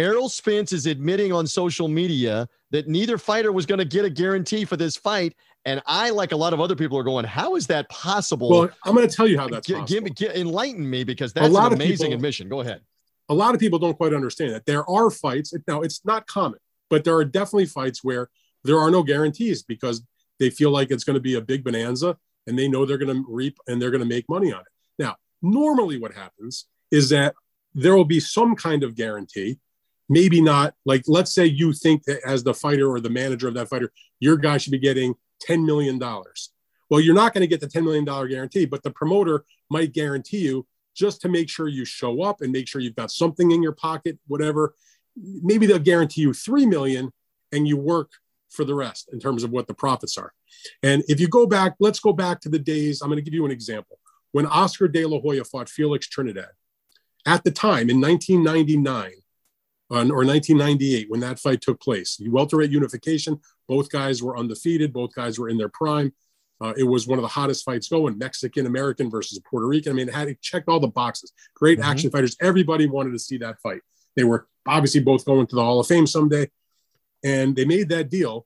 [0.02, 4.10] Errol Spence is admitting on social media that neither fighter was going to get a
[4.10, 5.36] guarantee for this fight.
[5.64, 8.70] And I, like a lot of other people, are going, "How is that possible?" Well,
[8.84, 11.74] I'm going to tell you how that's give me, give, enlighten me because that's an
[11.74, 12.50] amazing people, admission.
[12.50, 12.82] Go ahead.
[13.30, 15.54] A lot of people don't quite understand that there are fights.
[15.68, 16.60] Now, it's not common,
[16.90, 18.30] but there are definitely fights where
[18.64, 20.02] there are no guarantees because
[20.40, 23.16] they feel like it's going to be a big bonanza and they know they're going
[23.16, 24.74] to reap and they're going to make money on it.
[24.98, 27.36] Now, normally, what happens is that
[27.76, 29.60] there will be some kind of guarantee
[30.12, 33.54] maybe not like let's say you think that as the fighter or the manager of
[33.54, 35.16] that fighter your guy should be getting
[35.48, 35.98] $10 million
[36.90, 40.40] well you're not going to get the $10 million guarantee but the promoter might guarantee
[40.40, 43.64] you just to make sure you show up and make sure you've got something in
[43.64, 44.76] your pocket whatever.
[45.16, 47.12] Maybe they'll guarantee you 3 million
[47.52, 48.12] and you work
[48.50, 50.34] for the rest in terms of what the profits are.
[50.84, 53.34] And if you go back let's go back to the days i'm going to give
[53.34, 53.98] you an example.
[54.34, 56.52] When oscar de la hoya fought felix trinidad
[57.26, 59.12] at the time in 1999
[59.98, 62.20] or 1998 when that fight took place.
[62.26, 66.14] Welterweight unification, both guys were undefeated, both guys were in their prime.
[66.62, 69.92] Uh, it was one of the hottest fights going, Mexican American versus Puerto Rican.
[69.92, 71.34] I mean, it had it checked all the boxes.
[71.56, 71.90] Great mm-hmm.
[71.90, 72.38] action fighters.
[72.40, 73.82] Everybody wanted to see that fight.
[74.16, 76.50] They were obviously both going to the Hall of Fame someday,
[77.24, 78.46] and they made that deal.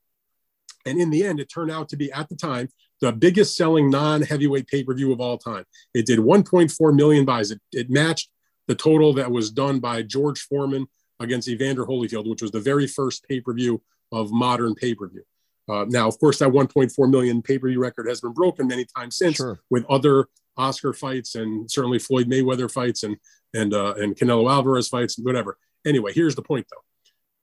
[0.85, 2.69] And in the end, it turned out to be at the time
[3.01, 5.65] the biggest selling non-heavyweight pay-per-view of all time.
[5.93, 7.51] It did 1.4 million buys.
[7.51, 8.29] It, it matched
[8.67, 10.87] the total that was done by George Foreman
[11.19, 15.07] against Evander Holyfield, which was the very first pay per view of modern pay per
[15.07, 15.23] view.
[15.67, 18.85] Uh, now, of course, that 1.4 million pay per view record has been broken many
[18.95, 19.59] times since Sure.
[19.69, 23.17] with other Oscar fights and certainly Floyd Mayweather fights and
[23.53, 25.57] and uh, and Canelo Alvarez fights and whatever.
[25.85, 26.81] Anyway, here's the point though.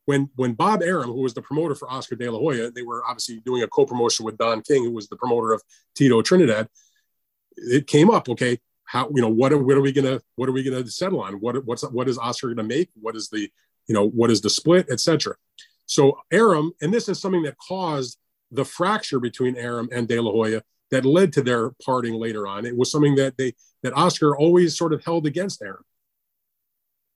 [0.04, 3.02] When when Bob Arum, who was the promoter for Oscar De La Hoya, they were
[3.06, 5.62] obviously doing a co-promotion with Don King, who was the promoter of
[5.94, 6.68] Tito Trinidad.
[7.56, 8.58] It came up, okay,
[8.92, 11.40] how you know what are what are we gonna what are we gonna settle on?
[11.40, 12.90] What what's what is Oscar gonna make?
[13.00, 13.50] What is the
[13.86, 15.34] you know what is the split, etc.
[15.86, 18.18] So Arum, and this is something that caused
[18.50, 22.66] the fracture between Arum and De La Hoya that led to their parting later on.
[22.66, 25.84] It was something that they that Oscar always sort of held against Arum.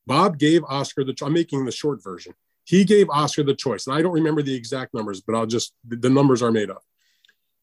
[0.07, 1.15] Bob gave Oscar the.
[1.23, 2.33] I'm making the short version.
[2.65, 5.75] He gave Oscar the choice, and I don't remember the exact numbers, but I'll just
[5.87, 6.83] the, numbers are made up.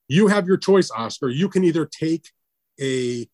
[0.08, 1.30] You have your choice, Oscar.
[1.30, 2.30] You can either take
[2.80, 3.28] a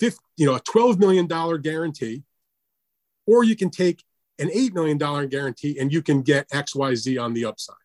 [0.00, 2.24] you know, a twelve million dollar guarantee,
[3.26, 4.02] or you can take
[4.38, 7.76] an eight million dollar guarantee, and you can get X, Y, Z on the upside.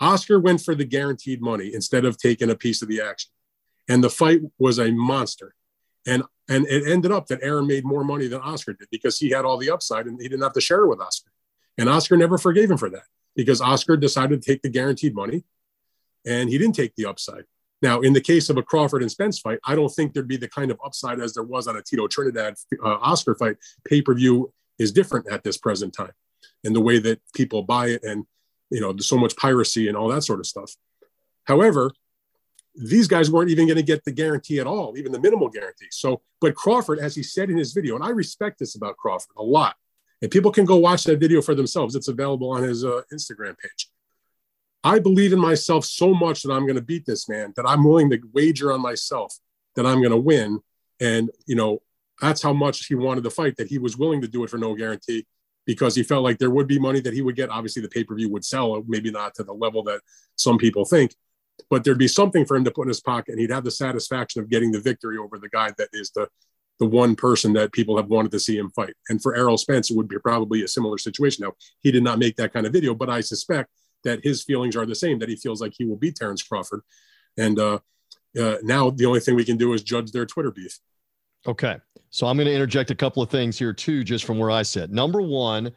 [0.00, 3.30] Oscar went for the guaranteed money instead of taking a piece of the action.
[3.88, 5.54] And the fight was a monster.
[6.06, 9.30] And and it ended up that Arum made more money than Oscar did because he
[9.30, 11.30] had all the upside and he didn't have to share it with Oscar.
[11.78, 13.04] And Oscar never forgave him for that
[13.36, 15.44] because Oscar decided to take the guaranteed money
[16.26, 17.44] and he didn't take the upside.
[17.82, 20.36] Now, in the case of a Crawford and Spence fight, I don't think there'd be
[20.36, 23.56] the kind of upside as there was on a Tito Trinidad uh, Oscar fight.
[23.84, 26.12] Pay per view is different at this present time,
[26.64, 28.24] and the way that people buy it and
[28.72, 30.74] you know, so much piracy and all that sort of stuff.
[31.44, 31.92] However,
[32.74, 35.88] these guys weren't even going to get the guarantee at all, even the minimal guarantee.
[35.90, 39.36] So, but Crawford, as he said in his video, and I respect this about Crawford
[39.36, 39.76] a lot,
[40.22, 41.94] and people can go watch that video for themselves.
[41.94, 43.91] It's available on his uh, Instagram page.
[44.84, 47.84] I believe in myself so much that I'm going to beat this man that I'm
[47.84, 49.34] willing to wager on myself
[49.76, 50.60] that I'm going to win.
[51.00, 51.82] And, you know,
[52.20, 54.58] that's how much he wanted to fight that he was willing to do it for
[54.58, 55.26] no guarantee
[55.66, 57.50] because he felt like there would be money that he would get.
[57.50, 60.00] Obviously, the pay per view would sell, uh, maybe not to the level that
[60.36, 61.14] some people think,
[61.70, 63.70] but there'd be something for him to put in his pocket, and he'd have the
[63.70, 66.28] satisfaction of getting the victory over the guy that is the
[66.78, 68.94] the one person that people have wanted to see him fight.
[69.08, 71.44] And for Errol Spence, it would be probably a similar situation.
[71.44, 73.70] Now, he did not make that kind of video, but I suspect
[74.04, 75.18] that his feelings are the same.
[75.18, 76.82] That he feels like he will beat Terrence Crawford,
[77.36, 77.78] and uh,
[78.38, 80.78] uh, now the only thing we can do is judge their Twitter beef.
[81.46, 81.76] Okay.
[82.10, 84.62] So I'm going to interject a couple of things here too, just from where I
[84.62, 84.90] sit.
[84.90, 85.72] Number one,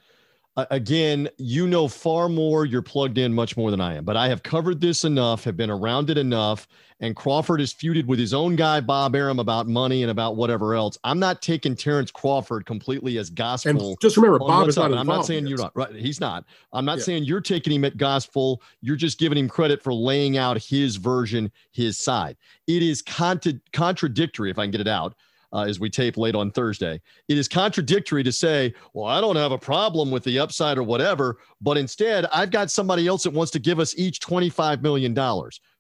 [0.58, 2.66] again, you know far more.
[2.66, 5.58] You're plugged in much more than I am, but I have covered this enough, have
[5.58, 6.68] been around it enough.
[7.02, 10.76] And Crawford is feuded with his own guy, Bob Arum, about money and about whatever
[10.76, 10.98] else.
[11.04, 13.90] I'm not taking Terrence Crawford completely as gospel.
[13.90, 14.94] And just remember, Bob is not.
[14.94, 15.94] I'm not saying you're not right.
[15.94, 16.46] He's not.
[16.72, 17.04] I'm not yeah.
[17.04, 18.62] saying you're taking him at gospel.
[18.82, 22.38] You're just giving him credit for laying out his version, his side.
[22.66, 25.16] It is contra- contradictory, if I can get it out,
[25.54, 27.02] uh, as we tape late on Thursday.
[27.28, 30.84] It is contradictory to say, well, I don't have a problem with the upside or
[30.84, 35.16] whatever, but instead, I've got somebody else that wants to give us each $25 million.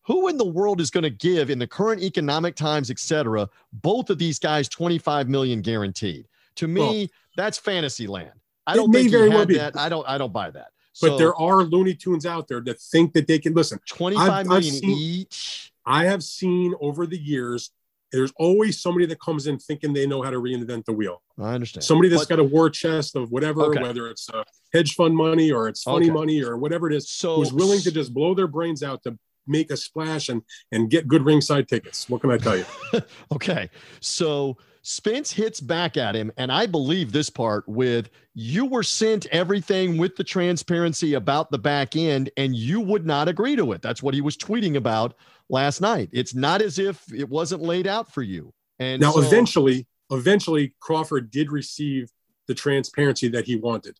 [0.07, 3.49] Who in the world is going to give, in the current economic times, et cetera,
[3.73, 6.27] both of these guys 25 million guaranteed?
[6.57, 8.31] To me, well, that's fantasy land.
[8.67, 9.77] I don't think very well that.
[9.77, 10.07] I don't.
[10.07, 10.67] I don't buy that.
[11.01, 13.79] But so, there are Looney Tunes out there that think that they can listen.
[13.87, 15.73] Twenty-five I've, million I've seen, each.
[15.85, 17.71] I have seen over the years
[18.15, 21.21] there's always somebody that comes in thinking they know how to reinvent the wheel.
[21.39, 21.83] I understand.
[21.83, 23.81] Somebody that's but, got a war chest of whatever, okay.
[23.81, 26.13] whether it's uh, hedge fund money or it's funny okay.
[26.13, 29.17] money or whatever it is, so, who's willing to just blow their brains out to
[29.47, 32.09] make a splash and and get good ringside tickets.
[32.09, 32.65] What can I tell you?
[33.31, 38.83] okay, so Spence hits back at him, and I believe this part with you were
[38.83, 43.71] sent everything with the transparency about the back end, and you would not agree to
[43.71, 43.81] it.
[43.81, 45.15] That's what he was tweeting about
[45.49, 46.09] last night.
[46.11, 48.53] It's not as if it wasn't laid out for you.
[48.79, 52.09] And now, so, eventually, eventually, Crawford did receive
[52.47, 53.97] the transparency that he wanted.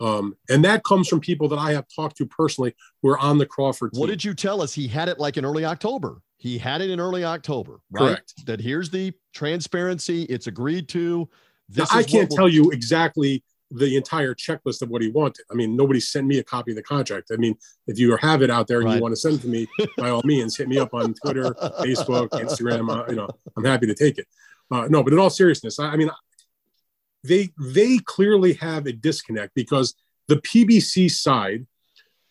[0.00, 3.38] Um, and that comes from people that I have talked to personally who are on
[3.38, 4.00] the Crawford team.
[4.00, 4.74] What did you tell us?
[4.74, 6.20] He had it like in early October.
[6.36, 8.08] He had it in early October, right?
[8.08, 8.46] Correct.
[8.46, 10.24] That here's the transparency.
[10.24, 11.28] It's agreed to.
[11.68, 15.44] This now, I can't tell you exactly the entire checklist of what he wanted.
[15.50, 17.30] I mean, nobody sent me a copy of the contract.
[17.32, 18.96] I mean, if you have it out there and right.
[18.96, 21.52] you want to send it to me, by all means, hit me up on Twitter,
[21.80, 22.90] Facebook, Instagram.
[22.90, 24.26] Uh, you know, I'm happy to take it.
[24.70, 26.10] Uh, no, but in all seriousness, I, I mean,
[27.22, 29.94] they they clearly have a disconnect because
[30.28, 31.66] the PBC side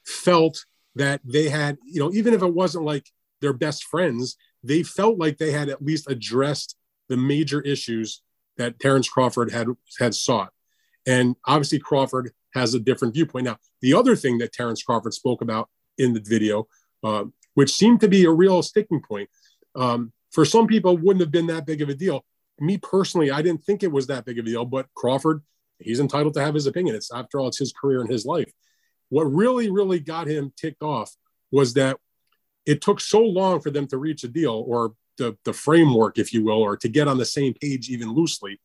[0.06, 0.65] felt
[0.96, 3.10] that they had, you know, even if it wasn't like
[3.41, 6.76] their best friends, they felt like they had at least addressed
[7.10, 8.22] the major issues
[8.58, 9.67] that Terrence Crawford had
[10.00, 10.54] had sought.
[11.05, 13.45] And obviously, Crawford has a different viewpoint.
[13.45, 16.67] Now, the other thing that Terrence Crawford spoke about in the video,
[17.03, 19.29] uh, which seemed to be a real sticking point,
[19.75, 22.25] um, for some people, wouldn't have been that big of a deal.
[22.59, 25.41] Me personally, I didn't think it was that big of a deal, but Crawford,
[25.79, 26.95] he's entitled to have his opinion.
[26.95, 28.51] It's after all, it's his career and his life.
[29.09, 31.15] What really, really got him ticked off
[31.51, 31.97] was that
[32.65, 36.33] it took so long for them to reach a deal or the, the framework, if
[36.33, 38.59] you will, or to get on the same page even loosely,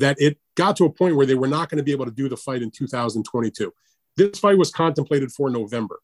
[0.00, 2.10] that it got to a point where they were not going to be able to
[2.10, 3.72] do the fight in 2022.
[4.16, 6.00] This fight was contemplated for November.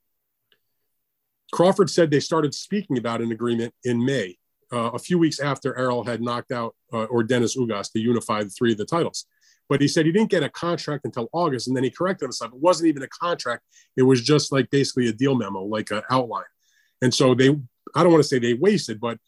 [1.53, 4.37] Crawford said they started speaking about an agreement in May,
[4.73, 8.51] uh, a few weeks after Errol had knocked out uh, Dennis Ugas to unify the
[8.51, 9.27] three of the titles.
[9.69, 12.53] But he said he didn't get a contract until August, and then he corrected himself.
[12.53, 13.65] It wasn't even a contract;
[13.97, 16.45] it was just like basically a deal memo, like an outline.
[17.03, 17.49] And so they,
[17.95, 19.19] I don't want to say they wasted, but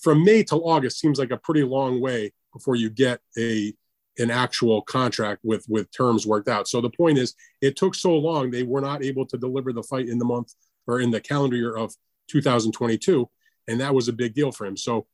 [0.00, 3.74] from May till August seems like a pretty long way before you get a
[4.18, 6.68] an actual contract with with terms worked out.
[6.68, 9.82] So the point is, it took so long they were not able to deliver the
[9.82, 10.54] fight in the month
[10.86, 11.94] or in the calendar year of
[12.28, 13.28] 2022,
[13.68, 14.76] and that was a big deal for him.
[14.76, 15.06] So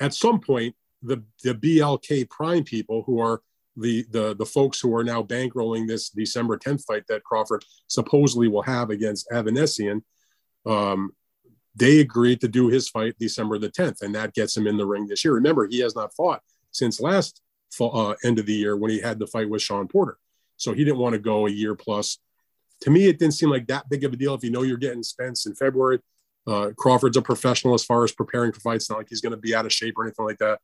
[0.00, 3.42] at some point, the the BLK Prime people who are
[3.76, 8.48] the the the folks who are now bankrolling this December 10th fight that Crawford supposedly
[8.48, 10.02] will have against Avanesyan,
[10.66, 11.12] um,
[11.76, 14.86] they agreed to do his fight December the 10th, and that gets him in the
[14.86, 15.34] ring this year.
[15.34, 16.42] Remember, he has not fought
[16.72, 17.40] since last
[17.80, 20.18] uh, end of the year when he had the fight with Sean Porter.
[20.56, 22.18] So he didn't want to go a year plus.
[22.82, 24.34] To me, it didn't seem like that big of a deal.
[24.34, 26.00] If you know you're getting Spence in February,
[26.46, 28.88] uh, Crawford's a professional as far as preparing for fights.
[28.88, 30.60] Not like he's going to be out of shape or anything like that.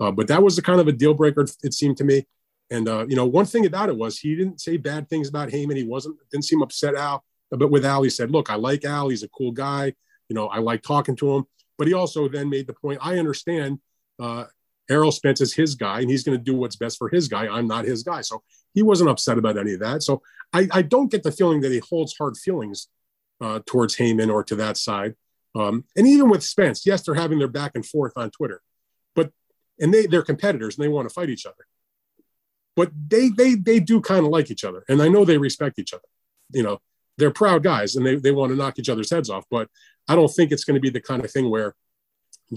[0.00, 2.26] Uh, but that was the kind of a deal breaker, it seemed to me.
[2.70, 5.50] And uh, you know, one thing about it was he didn't say bad things about
[5.50, 5.76] Haymon.
[5.76, 7.24] He wasn't didn't seem upset Al.
[7.50, 9.10] But with Al, he said, "Look, I like Al.
[9.10, 9.92] He's a cool guy.
[10.28, 11.44] You know, I like talking to him."
[11.76, 13.78] But he also then made the point, "I understand
[14.18, 14.44] uh,
[14.90, 17.46] Errol Spence is his guy, and he's going to do what's best for his guy.
[17.46, 18.42] I'm not his guy." So
[18.74, 20.02] he wasn't upset about any of that.
[20.02, 22.88] So I, I don't get the feeling that he holds hard feelings
[23.40, 25.14] uh, towards Haymon or to that side.
[25.54, 28.60] Um, and even with Spence, yes, they're having their back and forth on Twitter,
[29.14, 29.30] but
[29.80, 31.66] and they they're competitors and they want to fight each other
[32.76, 35.78] but they they they do kind of like each other, and I know they respect
[35.78, 36.02] each other.
[36.52, 36.80] You know,
[37.18, 39.44] they're proud guys, and they they want to knock each other's heads off.
[39.50, 39.68] But
[40.08, 41.74] I don't think it's going to be the kind of thing where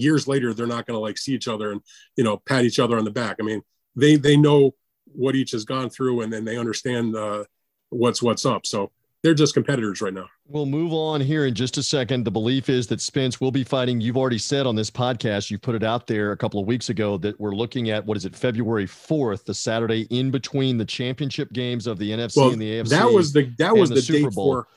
[0.00, 1.80] years later they're not going to like see each other and
[2.16, 3.36] you know pat each other on the back.
[3.40, 3.62] I mean,
[3.96, 4.74] they they know
[5.06, 7.44] what each has gone through, and then they understand uh,
[7.90, 8.66] what's what's up.
[8.66, 8.90] So
[9.22, 10.26] they're just competitors right now.
[10.46, 12.24] We'll move on here in just a second.
[12.24, 14.00] The belief is that Spence will be fighting.
[14.00, 16.88] You've already said on this podcast, you put it out there a couple of weeks
[16.88, 20.84] ago that we're looking at what is it, February 4th, the Saturday in between the
[20.84, 22.90] championship games of the NFC well, and the AFC.
[22.90, 24.52] That was the that was the, the Super Bowl.
[24.52, 24.68] For,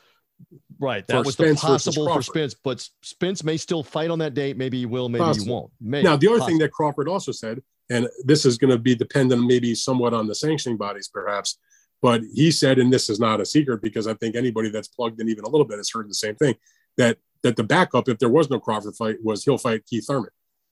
[0.82, 1.06] right.
[1.06, 4.56] That was Spence the possible for Spence, but Spence may still fight on that date.
[4.56, 5.44] Maybe he will, maybe possible.
[5.44, 5.72] he won't.
[5.80, 6.48] Maybe, now, the other possible.
[6.48, 10.26] thing that Crawford also said, and this is going to be dependent maybe somewhat on
[10.26, 11.58] the sanctioning bodies, perhaps
[12.02, 15.20] but he said, and this is not a secret because I think anybody that's plugged
[15.20, 16.56] in even a little bit has heard the same thing
[16.98, 20.30] that that the backup, if there was no Crawford fight, was he'll fight Keith Thurman.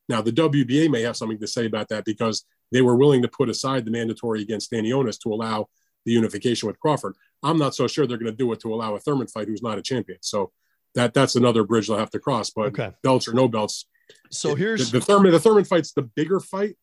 [0.08, 3.28] Now the WBA may have something to say about that because they were willing to
[3.28, 5.68] put aside the mandatory against Stanionis to allow
[6.04, 7.14] the unification with Crawford.
[7.42, 9.62] I'm not so sure they're going to do it to allow a Thurman fight who's
[9.62, 10.18] not a champion.
[10.22, 10.52] So
[10.94, 12.50] that that's another bridge they'll have to cross.
[12.50, 12.92] But okay.
[13.02, 13.86] belts or no belts.
[14.30, 15.32] So here's the, the Thurman.
[15.32, 16.76] The Thurman fight's the bigger fight,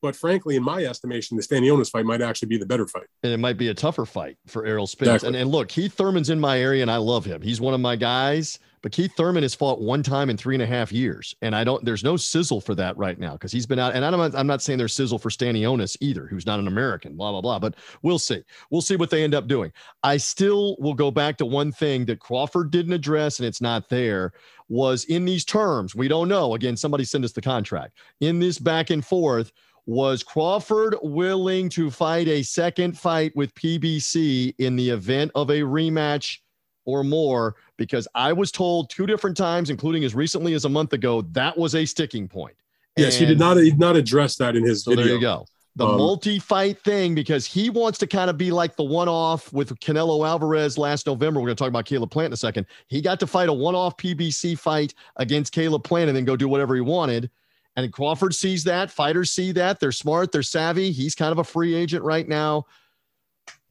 [0.00, 3.06] but frankly, in my estimation, the Stanionis fight might actually be the better fight.
[3.22, 5.08] And it might be a tougher fight for Errol Spence.
[5.08, 5.28] Exactly.
[5.28, 7.42] And, and look, Keith Thurman's in my area and I love him.
[7.42, 8.58] He's one of my guys.
[8.82, 11.34] But Keith Thurman has fought one time in three and a half years.
[11.42, 13.94] And I don't, there's no sizzle for that right now because he's been out.
[13.94, 17.16] And I'm not, I'm not saying there's sizzle for Stanionis either, who's not an American,
[17.16, 17.58] blah, blah, blah.
[17.58, 18.42] But we'll see.
[18.70, 19.72] We'll see what they end up doing.
[20.02, 23.88] I still will go back to one thing that Crawford didn't address, and it's not
[23.88, 24.32] there,
[24.68, 25.94] was in these terms.
[25.94, 26.54] We don't know.
[26.54, 27.98] Again, somebody send us the contract.
[28.20, 29.52] In this back and forth,
[29.88, 35.60] was Crawford willing to fight a second fight with PBC in the event of a
[35.60, 36.40] rematch
[36.88, 37.54] or more?
[37.76, 41.56] Because I was told two different times, including as recently as a month ago, that
[41.56, 42.56] was a sticking point.
[42.96, 45.04] Yes, and he did not he did not address that in his so video.
[45.04, 45.46] There you go.
[45.76, 49.78] The um, multi-fight thing, because he wants to kind of be like the one-off with
[49.78, 51.38] Canelo Alvarez last November.
[51.38, 52.66] We're going to talk about Caleb Plant in a second.
[52.88, 56.48] He got to fight a one-off PBC fight against Caleb Plant and then go do
[56.48, 57.30] whatever he wanted.
[57.76, 58.90] And Crawford sees that.
[58.90, 59.78] Fighters see that.
[59.78, 60.32] They're smart.
[60.32, 60.90] They're savvy.
[60.90, 62.64] He's kind of a free agent right now.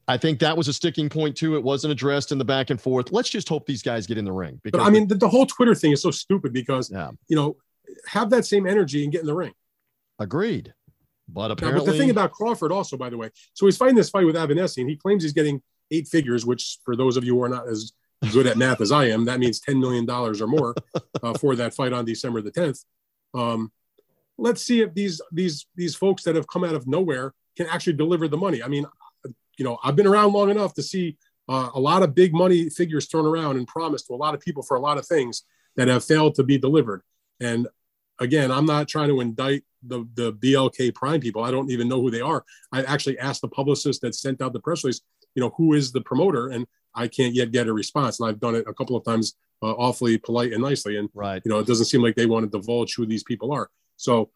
[0.08, 1.54] I think that was a sticking point too.
[1.54, 3.12] It wasn't addressed in the back and forth.
[3.12, 4.58] Let's just hope these guys get in the ring.
[4.64, 7.10] Because but I mean, the, the whole Twitter thing is so stupid because yeah.
[7.28, 7.56] you know,
[8.06, 9.52] have that same energy and get in the ring.
[10.18, 10.72] Agreed.
[11.28, 13.96] But apparently, now, but the thing about Crawford, also, by the way, so he's fighting
[13.96, 17.24] this fight with Avanesyan, and he claims he's getting eight figures, which for those of
[17.24, 17.92] you who are not as
[18.32, 20.74] good at math as I am, that means ten million dollars or more
[21.22, 22.82] uh, for that fight on December the tenth.
[23.34, 23.70] Um,
[24.38, 27.92] let's see if these these these folks that have come out of nowhere can actually
[27.92, 28.62] deliver the money.
[28.62, 28.86] I mean,
[29.58, 31.16] you know, I've been around long enough to see
[31.48, 34.40] uh, a lot of big money figures thrown around and promised to a lot of
[34.40, 35.42] people for a lot of things
[35.76, 37.02] that have failed to be delivered.
[37.40, 37.68] And
[38.18, 41.44] again, I'm not trying to indict the the BLK Prime people.
[41.44, 42.44] I don't even know who they are.
[42.72, 45.00] I actually asked the publicist that sent out the press release,
[45.34, 48.18] you know, who is the promoter, and I can't yet get a response.
[48.18, 50.96] And I've done it a couple of times uh, awfully polite and nicely.
[50.96, 53.52] And right, you know, it doesn't seem like they want to divulge who these people
[53.52, 53.70] are.
[53.96, 54.30] So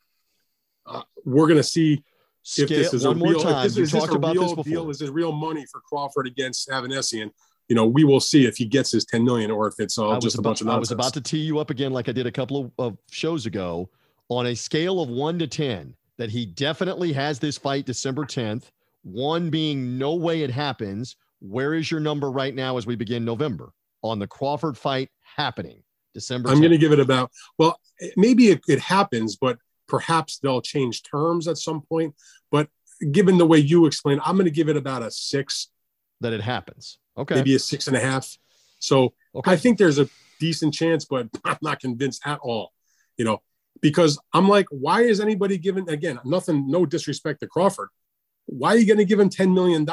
[0.87, 2.05] uh, we're going to see
[2.43, 3.67] Scale, if this is a real, time.
[3.67, 4.91] Is, is this a real deal?
[4.91, 7.31] Is this real money for Crawford against Avanesyan?
[7.69, 10.19] You know, we will see if he gets his 10 million or if it's all
[10.19, 10.77] just a about, bunch of nonsense.
[10.77, 12.99] I was about to tee you up again, like I did a couple of, of
[13.11, 13.89] shows ago,
[14.29, 18.71] on a scale of one to 10, that he definitely has this fight December 10th.
[19.03, 21.17] One being no way it happens.
[21.41, 25.83] Where is your number right now as we begin November on the Crawford fight happening
[26.15, 26.49] December?
[26.49, 26.53] 10th?
[26.53, 27.79] I'm going to give it about, well,
[28.17, 29.59] maybe it, it happens, but
[29.93, 32.15] perhaps they'll change terms at some point.
[32.51, 32.69] But
[33.11, 35.69] given the way you explain, I'm going to give it about a six.
[36.23, 36.99] That it happens.
[37.19, 37.35] Okay.
[37.35, 38.39] Maybe a six and a half.
[38.79, 39.53] So okay.
[39.53, 40.09] I think there's a
[40.41, 42.73] decent chance, but I'm not convinced at all.
[43.19, 43.43] You know,
[43.83, 46.19] because I'm like, why is anybody giving again?
[46.25, 47.91] Nothing, no disrespect to Crawford.
[48.47, 49.87] Why are you going to give him $10 million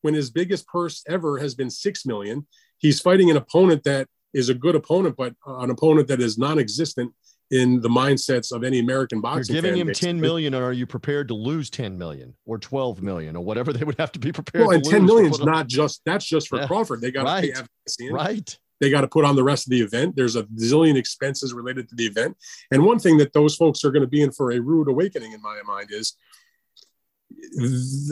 [0.00, 2.46] when his biggest purse ever has been six million?
[2.78, 7.12] He's fighting an opponent that is a good opponent, but an opponent that is non-existent
[7.52, 9.54] in the mindsets of any American boxing.
[9.54, 10.00] You're giving him base.
[10.00, 13.74] 10 million, or are you prepared to lose 10 million or 12 million or whatever
[13.74, 14.66] they would have to be prepared?
[14.66, 16.66] Well, and 10 million is not just that's just for yeah.
[16.66, 17.02] Crawford.
[17.02, 17.54] They got right.
[17.54, 18.58] to pay right.
[18.80, 20.16] They got to put on the rest of the event.
[20.16, 22.36] There's a zillion expenses related to the event.
[22.72, 25.32] And one thing that those folks are going to be in for a rude awakening,
[25.32, 26.16] in my mind, is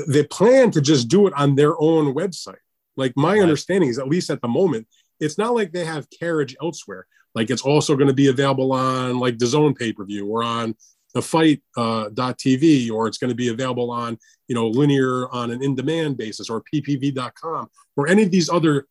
[0.07, 2.55] they plan to just do it on their own website.
[2.97, 3.43] Like my right.
[3.43, 4.87] understanding is, at least at the moment,
[5.19, 7.07] it's not like they have carriage elsewhere.
[7.35, 10.75] Like it's also going to be available on like DAZN pay-per-view or on
[11.15, 15.51] the fight uh, .tv or it's going to be available on you know linear on
[15.51, 18.87] an in-demand basis or ppv.com or any of these other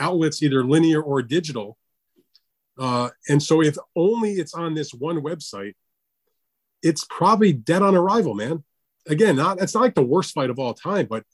[0.00, 1.76] outlets either linear or digital.
[2.78, 5.74] Uh, and so if only it's on this one website
[6.82, 8.62] it's probably dead on arrival man.
[9.08, 11.24] Again not it's not like the worst fight of all time but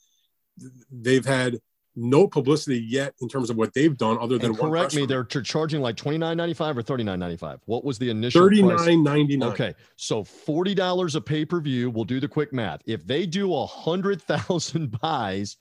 [0.90, 1.58] they've had
[1.96, 5.24] no publicity yet in terms of what they've done other than and correct me they're
[5.24, 11.90] charging like 29.95 or 39.95 what was the initial 39.99 okay so $40 a pay-per-view
[11.90, 12.80] we'll do the quick math.
[12.86, 15.56] If they do a hundred thousand buys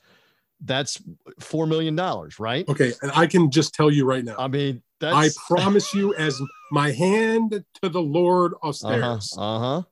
[0.62, 1.02] that's
[1.38, 2.68] four million dollars right?
[2.68, 4.36] Okay and i can just tell you right now.
[4.38, 6.40] I mean i promise you as
[6.70, 9.82] my hand to the lord of uh-huh, uh-huh, uh-huh.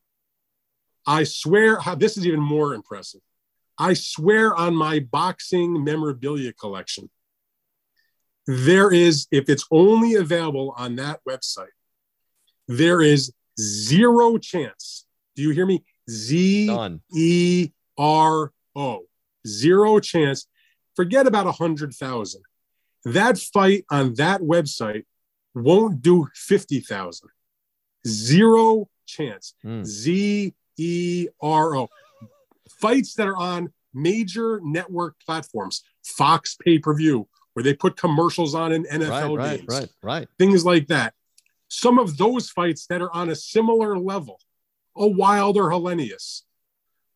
[1.07, 3.23] i swear how this is even more impressive
[3.79, 7.09] I swear on my boxing memorabilia collection,
[8.47, 11.67] there is, if it's only available on that website,
[12.67, 15.07] there is zero chance.
[15.37, 15.85] Do you hear me?
[16.11, 16.69] Z
[17.15, 19.03] E R O.
[19.47, 20.47] Zero chance.
[20.97, 22.43] Forget about a hundred thousand.
[23.05, 25.05] That fight on that website
[25.55, 27.29] won't do 50,000.
[28.07, 29.55] Zero chance.
[29.65, 29.85] Mm.
[29.85, 31.89] Z E R O
[32.69, 38.55] fights that are on major network platforms, Fox pay per view, where they put commercials
[38.55, 41.15] on in NFL right, games, right, right, things like that.
[41.69, 44.41] Some of those fights that are on a similar level,
[44.97, 46.43] a Wilder Helenius,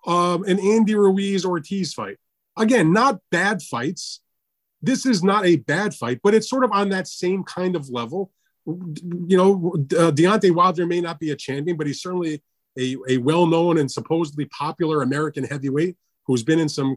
[0.07, 2.19] um, an Andy Ruiz Ortiz fight.
[2.57, 4.21] Again, not bad fights.
[4.83, 7.89] This is not a bad fight, but it's sort of on that same kind of
[7.89, 8.31] level.
[8.67, 12.43] You know, uh, Deontay Wilder may not be a champion, but he's certainly
[12.79, 16.97] a, a well-known and supposedly popular American heavyweight who's been in some,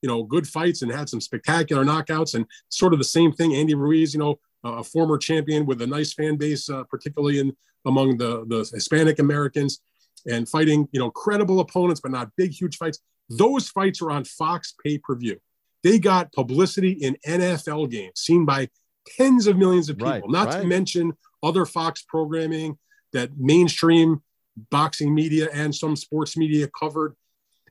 [0.00, 2.34] you know, good fights and had some spectacular knockouts.
[2.34, 5.86] And sort of the same thing, Andy Ruiz, you know, a former champion with a
[5.86, 9.80] nice fan base, uh, particularly in among the the Hispanic Americans,
[10.26, 13.00] and fighting, you know, credible opponents, but not big, huge fights.
[13.28, 15.38] Those fights are on Fox pay per view.
[15.82, 18.68] They got publicity in NFL games, seen by
[19.16, 20.12] tens of millions of people.
[20.12, 20.62] Right, not right.
[20.62, 22.78] to mention other Fox programming
[23.12, 24.22] that mainstream
[24.70, 27.14] boxing media and some sports media covered.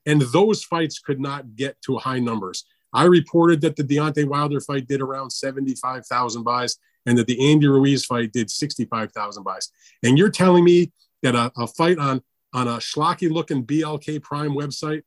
[0.05, 2.65] And those fights could not get to high numbers.
[2.93, 7.67] I reported that the Deontay Wilder fight did around 75,000 buys and that the Andy
[7.67, 9.69] Ruiz fight did 65,000 buys.
[10.03, 10.91] And you're telling me
[11.23, 12.21] that a, a fight on,
[12.53, 15.03] on a schlocky looking BLK Prime website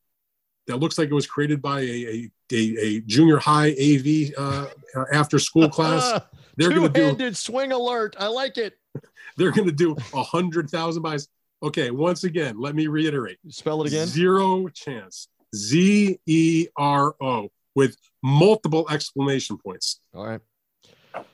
[0.67, 4.67] that looks like it was created by a, a, a, a junior high AV uh,
[5.13, 6.21] after school class.
[6.57, 8.17] They're going to do swing alert.
[8.19, 8.79] I like it.
[9.37, 11.29] They're going to do a hundred thousand buys.
[11.65, 13.39] Okay, once again, let me reiterate.
[13.49, 14.07] Spell it again.
[14.07, 15.29] Zero chance.
[15.57, 20.01] Z E R O with multiple exclamation points.
[20.15, 20.41] All right.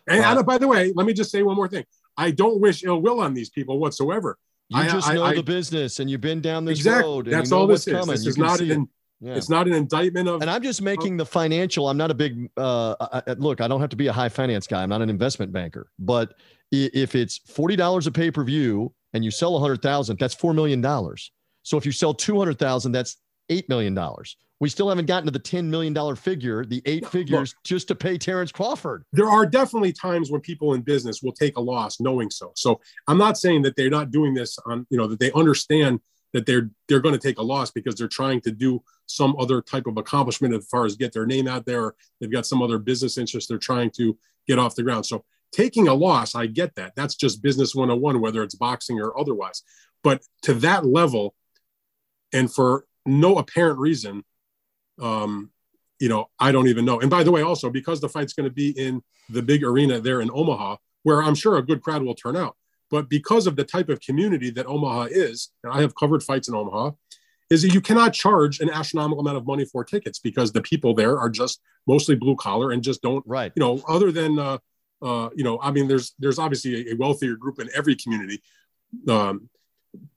[0.06, 1.84] And uh, by the way, let me just say one more thing.
[2.16, 4.38] I don't wish ill will on these people whatsoever.
[4.68, 7.10] You I, just I, know I, the business and you've been down this exactly.
[7.10, 7.26] road.
[7.26, 7.92] That's you know all this is.
[7.92, 8.10] Coming.
[8.10, 8.88] This you is not an,
[9.20, 9.34] yeah.
[9.34, 10.42] it's not an indictment of.
[10.42, 11.88] And I'm just making the financial.
[11.88, 13.60] I'm not a big uh, I, look.
[13.60, 14.82] I don't have to be a high finance guy.
[14.82, 15.90] I'm not an investment banker.
[15.98, 16.34] But
[16.70, 20.82] if it's forty dollars a pay per view and you sell 100,000, that's $4 million.
[21.62, 23.16] So if you sell 200,000, that's
[23.50, 23.98] $8 million.
[24.60, 27.94] We still haven't gotten to the $10 million figure, the eight figures Look, just to
[27.94, 29.04] pay Terrence Crawford.
[29.12, 32.52] There are definitely times when people in business will take a loss knowing so.
[32.56, 36.00] So I'm not saying that they're not doing this on, you know, that they understand
[36.32, 39.60] that they're they're going to take a loss because they're trying to do some other
[39.60, 41.94] type of accomplishment as far as get their name out there.
[42.20, 45.06] They've got some other business interest they're trying to get off the ground.
[45.06, 46.92] So taking a loss, I get that.
[46.96, 49.62] That's just business 101, whether it's boxing or otherwise.
[50.02, 51.34] But to that level,
[52.32, 54.24] and for no apparent reason,
[55.00, 55.50] um,
[55.98, 57.00] you know, I don't even know.
[57.00, 60.00] And by the way, also because the fight's going to be in the big arena
[60.00, 62.56] there in Omaha, where I'm sure a good crowd will turn out.
[62.90, 66.48] But because of the type of community that Omaha is, and I have covered fights
[66.48, 66.92] in Omaha,
[67.50, 70.94] is that you cannot charge an astronomical amount of money for tickets because the people
[70.94, 73.52] there are just mostly blue collar and just don't, right.
[73.54, 74.58] You know, other than, uh,
[75.02, 78.42] uh, you know, I mean, there's there's obviously a, a wealthier group in every community,
[79.08, 79.48] um,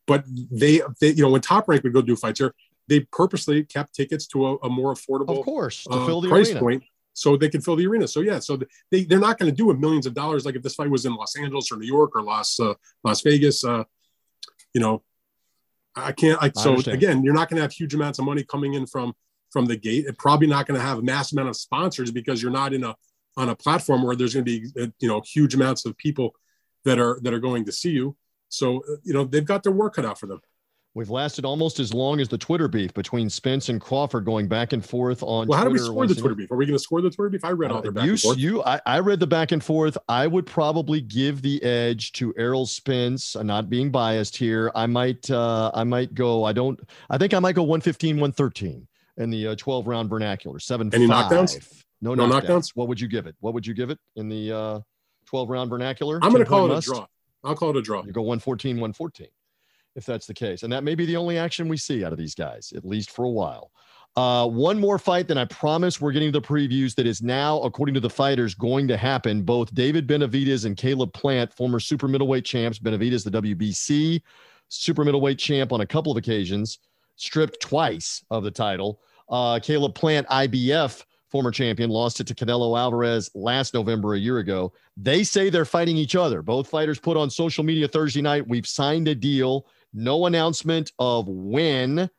[0.05, 2.53] but they, they, you know, when Top Rank would go do fights here,
[2.88, 6.29] they purposely kept tickets to a, a more affordable, of course, to uh, fill the
[6.29, 6.59] price arena.
[6.59, 8.07] point so they can fill the arena.
[8.07, 8.59] So yeah, so
[8.91, 11.05] they they're not going to do it millions of dollars like if this fight was
[11.05, 12.73] in Los Angeles or New York or Las uh,
[13.03, 13.63] Las Vegas.
[13.63, 13.84] Uh,
[14.73, 15.03] you know,
[15.95, 16.41] I can't.
[16.41, 18.88] I, so I again, you're not going to have huge amounts of money coming in
[18.88, 19.13] from
[19.51, 20.05] from the gate.
[20.07, 22.84] It's probably not going to have a mass amount of sponsors because you're not in
[22.84, 22.95] a
[23.38, 26.36] on a platform where there's going to be uh, you know huge amounts of people
[26.86, 28.15] that are that are going to see you.
[28.49, 30.39] So uh, you know they've got their work cut out for them.
[30.95, 34.73] We've lasted almost as long as the Twitter beef between Spence and Crawford going back
[34.73, 35.47] and forth on.
[35.47, 36.51] Well, how Twitter do we score the Twitter beef?
[36.51, 37.43] Are we going to score the Twitter beef?
[37.43, 38.38] I read all their back you, and forth.
[38.38, 39.97] You, I, I, read the back and forth.
[40.07, 43.34] I would probably give the edge to Errol Spence.
[43.34, 44.71] I'm not being biased here.
[44.75, 46.43] I might, uh, I might go.
[46.43, 46.79] I don't.
[47.09, 50.59] I think I might go 115, 113 in the uh, 12 round vernacular.
[50.59, 50.93] Seven.
[50.93, 51.31] Any five.
[51.31, 51.82] knockdowns?
[52.04, 52.43] No, no knockdowns.
[52.43, 52.72] knockdowns.
[52.76, 53.36] What would you give it?
[53.39, 54.80] What would you give it in the uh,
[55.26, 56.20] 12 round vernacular?
[56.22, 56.88] I'm going to call it must?
[56.88, 57.06] a draw.
[57.43, 58.04] I'll call it a draw.
[58.06, 59.28] You go 114, 114
[59.95, 60.64] if that's the case.
[60.64, 63.12] And that may be the only action we see out of these guys, at least
[63.12, 63.72] for a while.
[64.16, 67.95] Uh, one more fight, then I promise we're getting the previews that is now, according
[67.95, 69.41] to the fighters, going to happen.
[69.41, 74.22] Both David Benavidez and Caleb Plant, former super middleweight champs, Benavidez, the WBC
[74.68, 76.80] super middleweight champ on a couple of occasions,
[77.16, 78.99] stripped twice of the title.
[79.30, 84.38] Uh, Caleb Plant, IBF former champion, lost it to Canelo Alvarez last November, a year
[84.38, 84.71] ago.
[84.95, 86.43] They say they're fighting each other.
[86.43, 91.27] Both fighters put on social media Thursday night, we've signed a deal no announcement of
[91.27, 92.09] when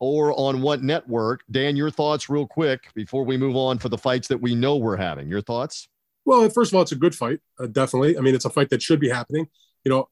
[0.00, 1.42] or on what network.
[1.50, 4.76] Dan, your thoughts, real quick, before we move on for the fights that we know
[4.76, 5.28] we're having.
[5.28, 5.88] Your thoughts?
[6.24, 8.16] Well, first of all, it's a good fight, uh, definitely.
[8.16, 9.46] I mean, it's a fight that should be happening.
[9.84, 10.08] You know,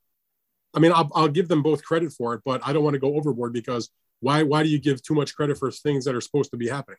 [0.74, 3.00] I mean, I'll, I'll give them both credit for it, but I don't want to
[3.00, 3.90] go overboard because
[4.20, 4.42] why?
[4.42, 6.98] Why do you give too much credit for things that are supposed to be happening?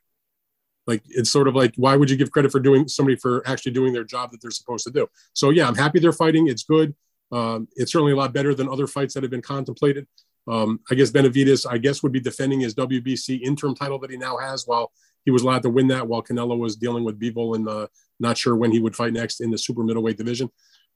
[0.85, 3.71] Like it's sort of like why would you give credit for doing somebody for actually
[3.71, 5.07] doing their job that they're supposed to do?
[5.33, 6.47] So yeah, I'm happy they're fighting.
[6.47, 6.93] It's good.
[7.31, 10.07] Um, it's certainly a lot better than other fights that have been contemplated.
[10.47, 14.17] Um, I guess Benavidez, I guess, would be defending his WBC interim title that he
[14.17, 14.91] now has while
[15.25, 17.87] he was allowed to win that while Canelo was dealing with Bivol and uh,
[18.19, 20.49] not sure when he would fight next in the super middleweight division.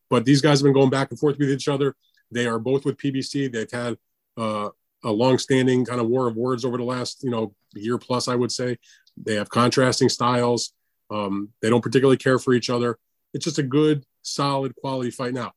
[0.09, 1.95] But these guys have been going back and forth with each other.
[2.31, 3.51] They are both with PBC.
[3.51, 3.97] They've had
[4.37, 4.69] uh,
[5.03, 8.35] a long-standing kind of war of words over the last, you know, year plus, I
[8.35, 8.77] would say.
[9.23, 10.73] They have contrasting styles.
[11.09, 12.97] Um, they don't particularly care for each other.
[13.33, 15.33] It's just a good, solid, quality fight.
[15.33, 15.53] Now,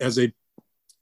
[0.00, 0.32] as a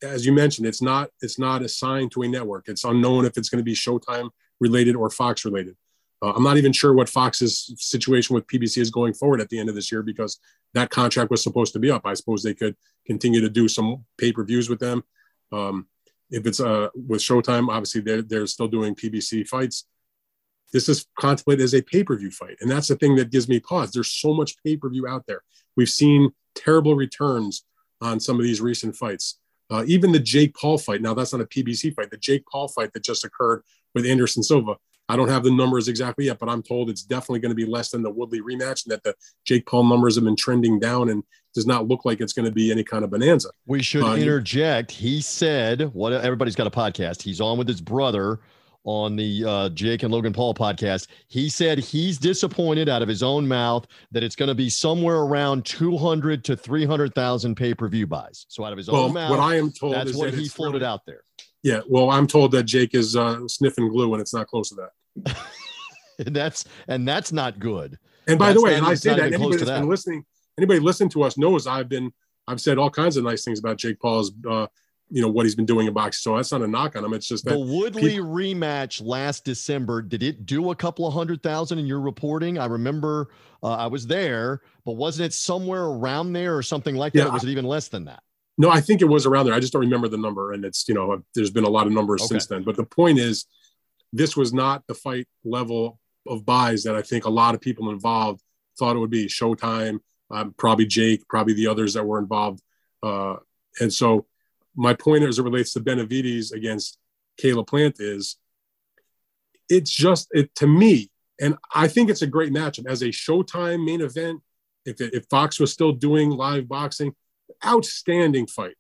[0.03, 2.69] as you mentioned, it's not it's not assigned to a network.
[2.69, 4.31] It's unknown if it's going to be Showtime
[4.61, 5.77] related or Fox related.
[6.23, 9.59] Uh, I'm not even sure what Fox's situation with PBC is going forward at the
[9.59, 10.39] end of this year because
[10.73, 12.03] that contract was supposed to be up.
[12.05, 12.77] I suppose they could
[13.07, 15.03] continue to do some pay per views with them.
[15.51, 15.89] Um,
[16.31, 19.87] if it's uh, with Showtime, obviously they're, they're still doing PBC fights.
[20.73, 22.57] This is contemplated as a pay per view fight.
[22.61, 23.93] And that's the thing that gives me pause.
[23.93, 25.43] There's so much pay per view out there.
[25.77, 27.65] We've seen terrible returns
[28.01, 29.39] on some of these recent fights.
[29.71, 31.01] Uh, even the Jake Paul fight.
[31.01, 32.11] Now that's not a PBC fight.
[32.11, 33.63] The Jake Paul fight that just occurred
[33.95, 34.77] with Anderson Silva.
[35.09, 37.67] I don't have the numbers exactly yet, but I'm told it's definitely going to be
[37.67, 39.15] less than the Woodley rematch, and that the
[39.45, 41.23] Jake Paul numbers have been trending down, and
[41.55, 43.51] does not look like it's going to be any kind of bonanza.
[43.67, 44.91] We should uh, interject.
[44.91, 46.13] He said, "What?
[46.13, 47.23] Everybody's got a podcast.
[47.23, 48.41] He's on with his brother."
[48.85, 51.09] On the uh, Jake and Logan Paul podcast.
[51.29, 55.19] He said he's disappointed out of his own mouth that it's going to be somewhere
[55.19, 58.47] around 200 to 300,000 pay per view buys.
[58.49, 60.49] So out of his well, own mouth, what I am told that's what that he
[60.49, 61.23] floated really, out there.
[61.63, 64.75] Yeah, well, I'm told that Jake is uh, sniffing glue, and it's not close to
[64.77, 65.37] that.
[66.27, 67.99] and that's and that's not good.
[68.27, 69.81] And by that's the way, and I say that anybody that's that.
[69.81, 70.25] been listening,
[70.59, 72.13] anybody listening to us knows I've been
[72.49, 74.67] I've said all kinds of nice things about Jake Paul's uh,
[75.13, 76.23] you know what he's been doing in boxing.
[76.23, 77.13] So that's not a knock on him.
[77.13, 80.01] It's just that the Woodley people- rematch last December.
[80.01, 82.59] Did it do a couple of hundred thousand in your reporting?
[82.59, 83.29] I remember
[83.63, 87.27] uh, I was there, but wasn't it somewhere around there or something like that?
[87.27, 88.23] Yeah, was it even less than that?
[88.57, 89.55] No, I think it was around there.
[89.55, 91.93] I just don't remember the number, and it's you know there's been a lot of
[91.93, 92.29] numbers okay.
[92.29, 92.63] since then.
[92.63, 93.45] But the point is,
[94.15, 97.91] this was not the fight level of buys that I think a lot of people
[97.91, 98.41] involved
[98.79, 99.99] thought it would be Showtime,
[100.31, 102.63] um, probably Jake, probably the others that were involved.
[103.03, 103.37] Uh,
[103.81, 104.27] and so
[104.75, 106.99] my point as it relates to Benavidez against
[107.39, 108.37] Caleb Plant is
[109.69, 111.11] it's just it to me,
[111.41, 114.41] and I think it's a great matchup as a Showtime main event.
[114.85, 117.15] If, if Fox was still doing live boxing,
[117.65, 118.75] outstanding fight.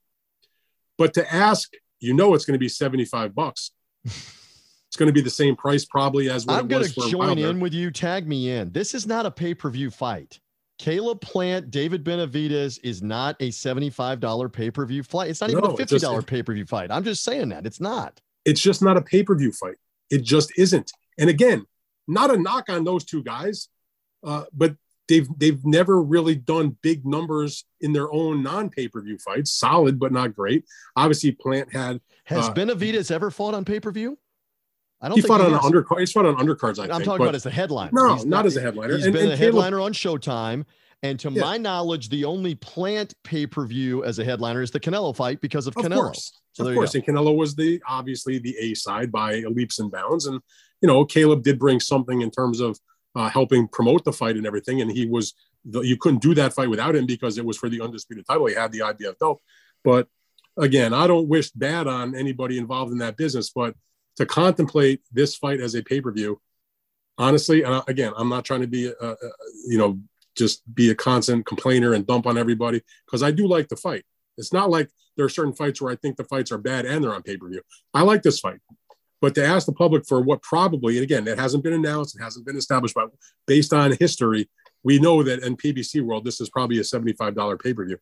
[0.99, 3.71] But to ask, you know, it's going to be 75 bucks.
[4.05, 7.61] it's going to be the same price probably as what I'm going to join in
[7.61, 7.91] with you.
[7.91, 8.73] Tag me in.
[8.73, 10.41] This is not a pay per view fight.
[10.79, 15.31] Caleb Plant, David Benavidez is not a $75 pay per view fight.
[15.31, 16.91] It's not even no, a $50 pay per view fight.
[16.91, 17.67] I'm just saying that.
[17.67, 18.21] It's not.
[18.45, 19.77] It's just not a pay per view fight.
[20.11, 20.91] It just isn't.
[21.19, 21.67] And again,
[22.09, 23.69] not a knock on those two guys,
[24.25, 24.77] uh, but
[25.09, 29.53] they've they've never really done big numbers in their own non pay per view fights.
[29.53, 30.65] Solid, but not great.
[30.97, 32.01] Obviously, Plant had.
[32.25, 34.19] Has uh, Benavidez ever fought on pay per view?
[35.03, 35.17] I don't.
[35.17, 35.99] He fought on undercard.
[35.99, 36.79] He's fought on undercards.
[36.79, 37.91] I am talking about as a headliner.
[37.93, 38.95] No, not, not, as a headliner.
[38.97, 40.65] He's and, been and a Caleb, headliner on Showtime.
[41.05, 41.41] And to yeah.
[41.41, 45.41] my knowledge, the only plant pay per view as a headliner is the Canelo fight
[45.41, 46.03] because of, of Canelo.
[46.03, 46.41] Course.
[46.53, 50.27] So of course, and Canelo was the obviously the A side by leaps and bounds,
[50.27, 50.41] and
[50.81, 52.79] you know Caleb did bring something in terms of
[53.17, 55.35] uh, helping promote the fight and everything, and he was
[55.65, 58.47] the, you couldn't do that fight without him because it was for the undisputed title.
[58.47, 59.41] He had the IBF belt,
[59.83, 60.07] but
[60.57, 63.75] again, I don't wish bad on anybody involved in that business, but
[64.17, 66.41] to contemplate this fight as a pay per view,
[67.19, 68.93] honestly, and again, I'm not trying to be,
[69.67, 69.99] you know,
[70.37, 74.05] just be a constant complainer and dump on everybody because I do like the fight.
[74.39, 77.05] It's not like there are certain fights where I think the fights are bad and
[77.05, 77.63] they're on pay per view.
[77.93, 78.61] I like this fight,
[79.21, 82.23] but to ask the public for what probably, and again, it hasn't been announced, it
[82.23, 83.11] hasn't been established, but
[83.47, 84.49] based on history,
[84.83, 87.99] we know that in PBC world, this is probably a $75 pay per view.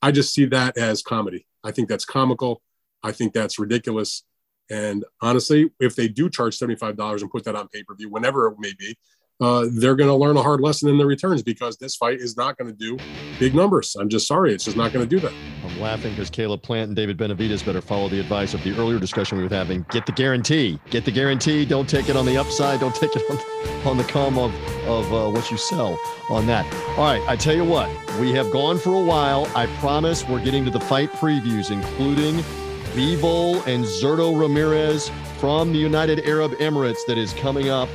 [0.00, 1.46] I just see that as comedy.
[1.62, 2.62] I think that's comical.
[3.02, 4.24] I think that's ridiculous.
[4.70, 8.46] And honestly, if they do charge $75 and put that on pay per view, whenever
[8.48, 8.96] it may be,
[9.42, 12.36] uh, they're going to learn a hard lesson in the returns because this fight is
[12.36, 12.96] not going to do
[13.40, 13.96] big numbers.
[13.96, 14.54] I'm just sorry.
[14.54, 15.32] It's just not going to do that.
[15.64, 19.00] I'm laughing because Caleb Plant and David Benavidez better follow the advice of the earlier
[19.00, 19.84] discussion we were having.
[19.90, 20.78] Get the guarantee.
[20.90, 21.64] Get the guarantee.
[21.64, 22.78] Don't take it on the upside.
[22.78, 24.54] Don't take it on, on the come of,
[24.86, 25.98] of uh, what you sell
[26.30, 26.64] on that.
[26.96, 27.22] All right.
[27.26, 27.88] I tell you what,
[28.20, 29.50] we have gone for a while.
[29.56, 32.44] I promise we're getting to the fight previews, including
[32.92, 37.88] Bivol and Zurdo Ramirez from the United Arab Emirates that is coming up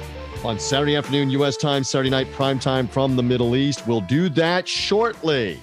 [0.44, 1.56] on Saturday afternoon U.S.
[1.56, 3.86] time, Saturday night prime time from the Middle East.
[3.86, 5.60] We'll do that shortly.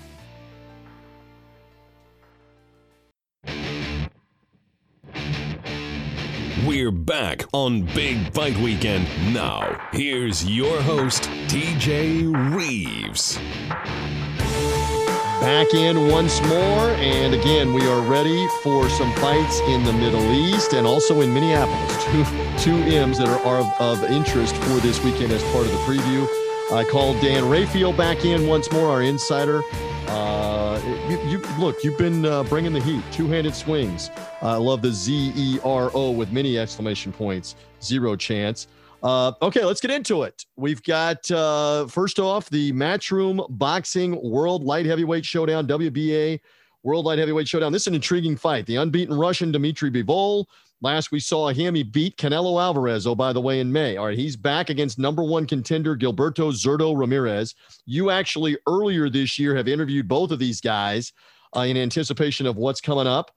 [6.64, 9.08] We're back on Big Fight Weekend.
[9.34, 13.40] Now, here's your host, TJ Reeves
[15.40, 16.90] back in once more.
[16.98, 21.32] And again, we are ready for some fights in the Middle East and also in
[21.32, 22.04] Minneapolis.
[22.04, 22.24] Two,
[22.58, 26.26] two M's that are, of, of interest for this weekend as part of the preview.
[26.72, 29.62] I called Dan Rafael back in once more, our insider.
[30.08, 34.10] Uh, you, you, look, you've been uh, bringing the heat, two-handed swings.
[34.42, 37.56] I love the Z E R O with many exclamation points.
[37.82, 38.66] Zero chance.
[39.04, 40.46] Uh, okay, let's get into it.
[40.56, 46.40] We've got uh, first off the Matchroom Boxing World Light Heavyweight Showdown WBA
[46.84, 47.70] World Light Heavyweight Showdown.
[47.70, 48.64] This is an intriguing fight.
[48.64, 50.46] The unbeaten Russian Dmitry Bivol.
[50.80, 53.06] Last we saw him, he beat Canelo Alvarez.
[53.06, 53.98] Oh, by the way, in May.
[53.98, 57.54] All right, he's back against number one contender Gilberto Zurdo Ramirez.
[57.84, 61.12] You actually earlier this year have interviewed both of these guys
[61.54, 63.30] uh, in anticipation of what's coming up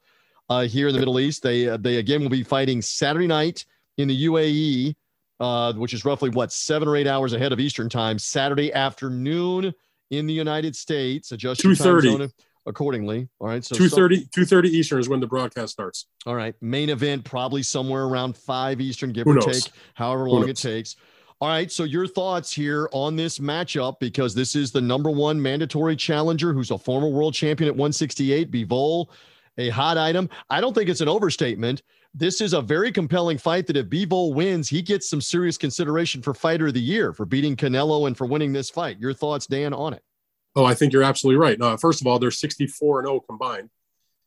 [0.50, 1.44] uh, here in the Middle East.
[1.44, 3.66] They uh, they again will be fighting Saturday night
[3.98, 4.96] in the UAE
[5.40, 9.74] uh, which is roughly what seven or eight hours ahead of Eastern time, Saturday afternoon
[10.12, 11.32] in the United States.
[11.32, 12.30] Adjust two thirty
[12.68, 13.28] accordingly.
[13.40, 16.08] All right, so 2.30, 2.30 Eastern is when the broadcast starts.
[16.26, 19.64] All right, main event probably somewhere around five Eastern, give Who or knows?
[19.64, 20.98] take, however long it takes.
[21.40, 25.42] All right, so your thoughts here on this matchup because this is the number one
[25.42, 29.08] mandatory challenger who's a former world champion at 168, Bivol,
[29.58, 30.30] a hot item.
[30.50, 31.84] I don't think it's an overstatement
[32.14, 36.22] this is a very compelling fight that if Bivol wins, he gets some serious consideration
[36.22, 39.00] for fighter of the year for beating Canelo and for winning this fight.
[39.00, 40.04] Your thoughts, Dan, on it?
[40.56, 41.62] Oh, I think you're absolutely right.
[41.62, 43.70] Uh, first of all, they're 64 and 0 combined,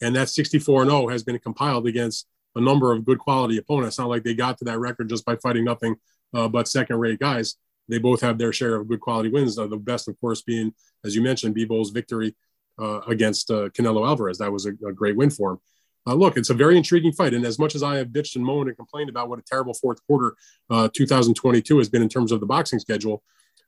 [0.01, 3.99] and that 64 and 0 has been compiled against a number of good quality opponents.
[3.99, 5.97] Not like they got to that record just by fighting nothing
[6.35, 7.57] uh, but second-rate guys.
[7.89, 9.59] They both have their share of good quality wins.
[9.59, 10.73] Uh, the best, of course, being
[11.05, 12.37] as you mentioned, Bivol's victory
[12.79, 14.39] uh, against uh, Canelo Alvarez.
[14.39, 15.59] That was a, a great win for him
[16.07, 17.35] uh, look, it's a very intriguing fight.
[17.35, 19.75] And as much as I have bitched and moaned and complained about what a terrible
[19.75, 20.35] fourth quarter
[20.71, 23.23] uh, 2022 has been in terms of the boxing schedule,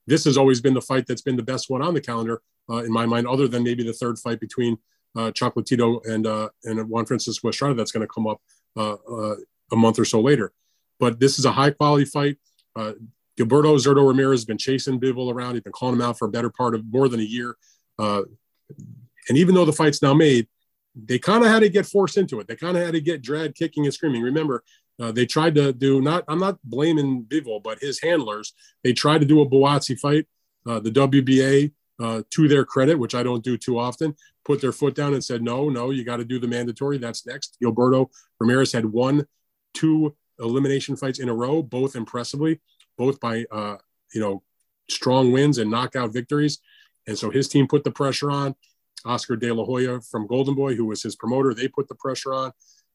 [0.07, 2.77] this has always been the fight that's been the best one on the calendar uh,
[2.77, 4.77] in my mind, other than maybe the third fight between
[5.15, 8.41] uh, Chocolatito and uh, and Juan Francisco Estrada that's going to come up
[8.75, 8.95] uh,
[9.71, 10.51] a month or so later.
[10.99, 12.37] But this is a high quality fight.
[12.77, 15.53] Gilberto Zurdo Ramirez has been chasing Bivol around.
[15.53, 17.55] He's been calling him out for a better part of more than a year.
[17.99, 20.47] And even though the fight's now made,
[20.95, 22.47] they kind of had to get forced into it.
[22.47, 24.21] They kind of had to get dragged kicking and screaming.
[24.21, 24.63] Remember,
[25.01, 26.23] uh, they tried to do not.
[26.27, 28.53] I'm not blaming Bivol, but his handlers.
[28.83, 30.27] They tried to do a Buatsi fight.
[30.65, 34.15] Uh, the WBA, uh, to their credit, which I don't do too often,
[34.45, 36.97] put their foot down and said, "No, no, you got to do the mandatory.
[36.97, 39.25] That's next." Gilberto Ramirez had won
[39.73, 42.59] two elimination fights in a row, both impressively,
[42.97, 43.77] both by uh,
[44.13, 44.43] you know
[44.89, 46.59] strong wins and knockout victories.
[47.07, 48.55] And so his team put the pressure on.
[49.05, 52.33] Oscar De La Hoya from Golden Boy, who was his promoter, they put the pressure
[52.33, 52.51] on.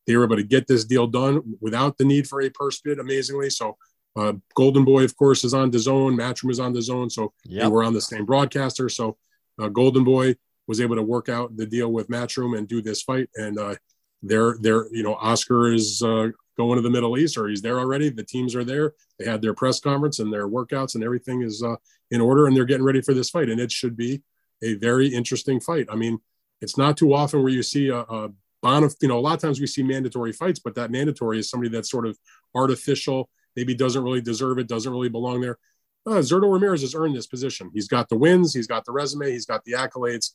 [0.07, 2.99] They were able to get this deal done without the need for a purse bid,
[2.99, 3.51] amazingly.
[3.51, 3.77] So
[4.17, 6.19] uh, Golden Boy, of course, is on DAZN.
[6.19, 7.13] Matchroom is on DAZN.
[7.13, 7.65] So yep.
[7.65, 8.89] they were on the same broadcaster.
[8.89, 9.17] So
[9.61, 10.35] uh, Golden Boy
[10.67, 13.29] was able to work out the deal with Matchroom and do this fight.
[13.37, 13.75] And uh,
[14.23, 17.79] they're, they're, you know, Oscar is uh, going to the Middle East or he's there
[17.79, 18.11] already.
[18.11, 18.95] The teams are there.
[19.19, 21.77] They had their press conference and their workouts and everything is uh,
[22.11, 23.49] in order and they're getting ready for this fight.
[23.49, 24.23] And it should be
[24.63, 25.87] a very interesting fight.
[25.91, 26.19] I mean,
[26.61, 28.31] it's not too often where you see a, a
[28.65, 31.49] bonif- you know, a lot of times we see mandatory fights, but that mandatory is
[31.49, 32.19] somebody that's sort of
[32.55, 35.59] artificial, maybe doesn't really deserve it, doesn't really belong there.
[36.07, 37.71] Uh, Zurdo Ramirez has earned this position.
[37.75, 40.33] He's got the wins, he's got the resume, he's got the accolades.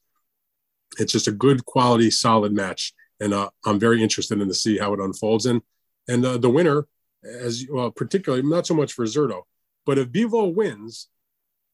[0.99, 4.77] It's just a good quality, solid match, and uh, I'm very interested in to see
[4.77, 5.45] how it unfolds.
[5.45, 5.61] And
[6.07, 6.85] and uh, the winner,
[7.23, 9.43] as well, particularly not so much for Zurdo,
[9.85, 11.07] but if Bivol wins,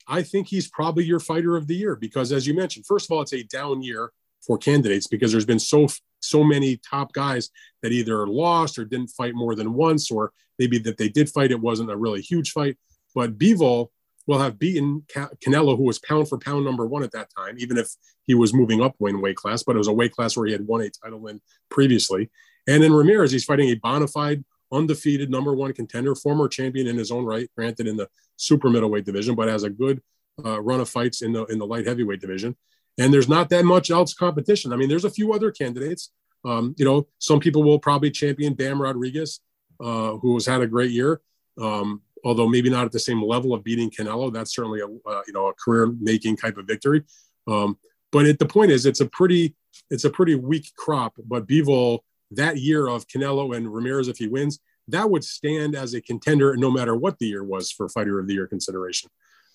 [0.10, 3.12] I think he's probably your fighter of the year because, as you mentioned, first of
[3.16, 4.12] all, it's a down year
[4.45, 5.88] for candidates because there's been so
[6.22, 7.49] so many top guys
[7.82, 11.51] that either lost or didn't fight more than once, or maybe that they did fight,
[11.51, 12.78] it wasn't a really huge fight.
[13.16, 13.89] But Bivol
[14.28, 17.78] will have beaten Canelo, who was pound for pound number one at that time, even
[17.78, 17.89] if
[18.28, 20.51] he was moving up in weight class, but it was a weight class where he
[20.51, 22.30] had won a title in previously.
[22.68, 26.97] And in Ramirez, he's fighting a bona fide, undefeated number one contender, former champion in
[26.97, 28.07] his own right, granted in the
[28.38, 30.01] super middleweight division, but has a good
[30.45, 32.55] uh, run of fights in the in the light heavyweight division.
[32.97, 34.74] And there's not that much else competition.
[34.74, 36.11] I mean, there's a few other candidates.
[36.45, 39.41] Um, you know, some people will probably champion Bam Rodriguez,
[39.80, 41.22] uh, who has had a great year.
[41.59, 44.32] Um, although maybe not at the same level of beating Canelo.
[44.32, 47.03] That's certainly a uh, you know a career making type of victory.
[47.47, 47.78] Um,
[48.11, 49.55] but it, the point is, it's a pretty
[49.89, 51.13] it's a pretty weak crop.
[51.26, 51.99] But Bivol
[52.32, 56.56] that year of Canelo and Ramirez, if he wins, that would stand as a contender
[56.56, 59.10] no matter what the year was for Fighter of the Year consideration.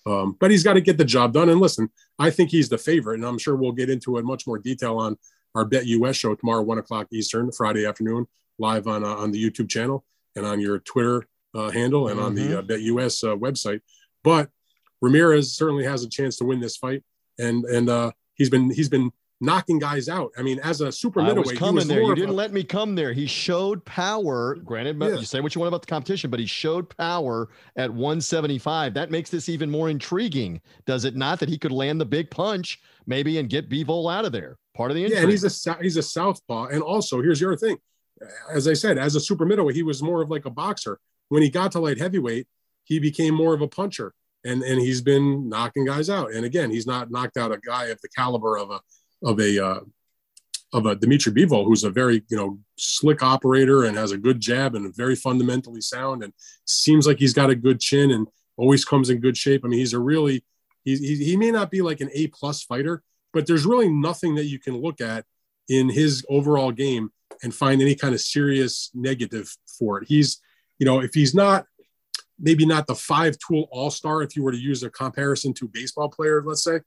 [0.05, 1.49] Um, but he's got to get the job done.
[1.49, 4.45] And listen, I think he's the favorite, and I'm sure we'll get into it much
[4.45, 5.17] more detail on
[5.55, 8.27] our BetUS show tomorrow, one o'clock Eastern, Friday afternoon,
[8.59, 10.05] live on uh, on the YouTube channel
[10.35, 12.25] and on your Twitter uh, handle and mm-hmm.
[12.25, 12.57] on the mm-hmm.
[12.57, 13.81] uh, BetUS uh, website.
[14.23, 14.49] But
[15.01, 17.03] Ramirez certainly has a chance to win this fight,
[17.39, 19.11] and and uh, he's been he's been
[19.41, 20.31] knocking guys out.
[20.37, 22.01] I mean, as a super I middleweight, was coming was there.
[22.01, 23.13] You didn't a, let me come there.
[23.13, 24.55] He showed power.
[24.55, 25.15] Granted, yeah.
[25.15, 28.93] you say what you want about the competition, but he showed power at 175.
[28.93, 31.39] That makes this even more intriguing, does it not?
[31.39, 34.57] That he could land the big punch maybe and get Bivol out of there.
[34.75, 35.17] Part of the intrigue.
[35.17, 36.67] yeah, and he's a he's a southpaw.
[36.67, 37.77] And also, here's the other thing.
[38.51, 40.99] As I said, as a super middleweight, he was more of like a boxer.
[41.29, 42.47] When he got to light heavyweight,
[42.85, 44.13] he became more of a puncher.
[44.45, 46.31] And, and he's been knocking guys out.
[46.31, 48.79] And again, he's not knocked out a guy of the caliber of a
[49.23, 49.79] of a uh,
[50.73, 54.39] of a Dmitry Bivol, who's a very you know slick operator and has a good
[54.39, 56.33] jab and very fundamentally sound, and
[56.65, 59.63] seems like he's got a good chin and always comes in good shape.
[59.63, 60.43] I mean, he's a really
[60.83, 63.03] he he, he may not be like an A plus fighter,
[63.33, 65.25] but there's really nothing that you can look at
[65.69, 67.09] in his overall game
[67.41, 70.07] and find any kind of serious negative for it.
[70.07, 70.41] He's
[70.79, 71.65] you know if he's not
[72.39, 75.67] maybe not the five tool all star if you were to use a comparison to
[75.67, 76.81] baseball player, let's say,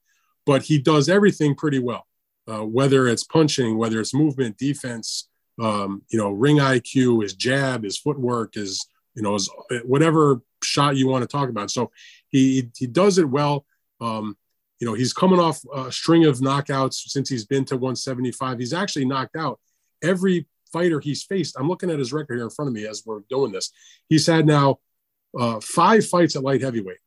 [0.44, 2.06] but he does everything pretty well.
[2.48, 5.28] Uh, whether it's punching, whether it's movement, defense,
[5.60, 9.50] um, you know, ring IQ, his jab, his footwork, his, you know, his,
[9.84, 11.70] whatever shot you want to talk about.
[11.70, 11.90] So
[12.28, 13.66] he, he does it well.
[14.00, 14.36] Um,
[14.78, 18.58] you know, he's coming off a string of knockouts since he's been to 175.
[18.58, 19.58] He's actually knocked out
[20.02, 21.56] every fighter he's faced.
[21.58, 23.72] I'm looking at his record here in front of me as we're doing this.
[24.08, 24.78] He's had now
[25.38, 26.98] uh, five fights at light heavyweight.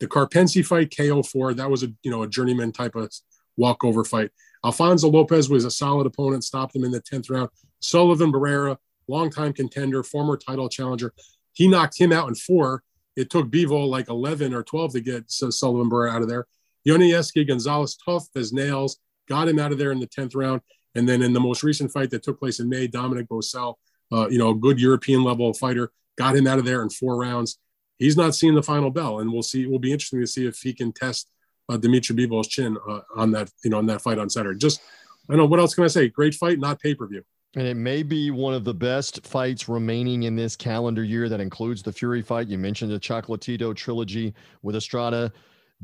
[0.00, 3.12] The Karpency fight, KO4, that was a you know a journeyman type of
[3.56, 4.30] walkover fight.
[4.64, 7.50] Alfonso Lopez was a solid opponent, stopped him in the 10th round.
[7.80, 11.12] Sullivan Barrera, longtime contender, former title challenger,
[11.52, 12.82] he knocked him out in four.
[13.16, 16.46] It took Bivol like 11 or 12 to get Sullivan Barrera out of there.
[16.86, 18.98] Yunieski Gonzalez, tough as nails,
[19.28, 20.60] got him out of there in the 10th round.
[20.94, 23.74] And then in the most recent fight that took place in May, Dominic Boesel,
[24.12, 27.16] uh, you know, a good European level fighter, got him out of there in four
[27.16, 27.58] rounds.
[27.98, 29.62] He's not seeing the final bell, and we'll see.
[29.62, 31.28] It will be interesting to see if he can test
[31.68, 34.58] uh, Dmitry Bivol's chin uh, on that, you know, on that fight on Saturday.
[34.58, 34.80] Just,
[35.28, 36.08] I don't know what else can I say.
[36.08, 37.22] Great fight, not pay per view.
[37.56, 41.40] And it may be one of the best fights remaining in this calendar year that
[41.40, 42.48] includes the Fury fight.
[42.48, 45.32] You mentioned the Chocolatito trilogy with Estrada.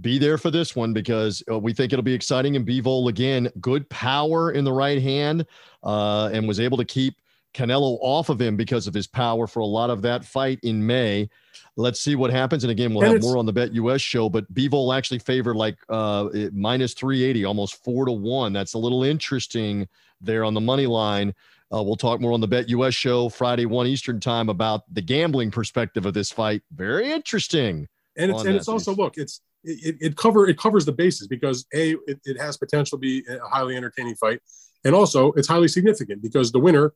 [0.01, 2.57] Be there for this one because uh, we think it'll be exciting.
[2.57, 5.47] And Bivol, again, good power in the right hand
[5.85, 7.17] uh, and was able to keep
[7.55, 10.85] Canelo off of him because of his power for a lot of that fight in
[10.85, 11.29] May.
[11.77, 12.65] Let's see what happens.
[12.65, 15.77] And again, we'll and have more on the BetUS show, but Bivol actually favored like
[15.89, 18.53] uh, minus 380, almost four to one.
[18.53, 19.89] That's a little interesting
[20.21, 21.35] there on the money line.
[21.73, 25.51] Uh, we'll talk more on the BetUS show Friday, 1 Eastern time about the gambling
[25.51, 26.63] perspective of this fight.
[26.73, 27.89] Very interesting.
[28.17, 31.67] And it's, and it's also, look, it's, it, it cover it covers the bases because
[31.75, 34.41] a it, it has potential to be a highly entertaining fight
[34.85, 36.95] and also it's highly significant because the winner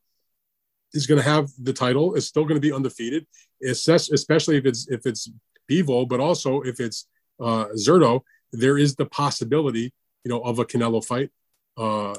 [0.94, 3.26] is going to have the title is still going to be undefeated
[3.66, 5.30] especially if it's if it's
[5.70, 7.06] Bivol but also if it's
[7.40, 8.22] uh Zurdo
[8.52, 9.92] there is the possibility
[10.24, 11.30] you know of a Canelo fight
[11.76, 12.14] uh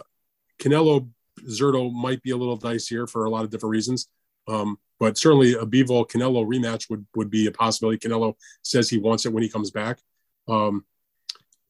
[0.61, 1.09] Canelo
[1.43, 4.07] Zurdo might be a little dicier for a lot of different reasons.
[4.47, 8.07] Um, but certainly a Bivol Canelo rematch would would be a possibility.
[8.07, 9.99] Canelo says he wants it when he comes back.
[10.47, 10.85] Um,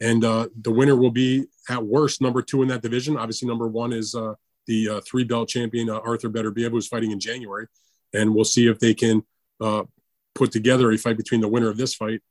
[0.01, 3.17] and uh, the winner will be at worst number two in that division.
[3.17, 4.33] Obviously, number one is uh,
[4.67, 7.67] the uh, three belt champion uh, Arthur Beterbiev, who's fighting in January,
[8.13, 9.23] and we'll see if they can
[9.61, 9.83] uh,
[10.33, 12.21] put together a fight between the winner of this fight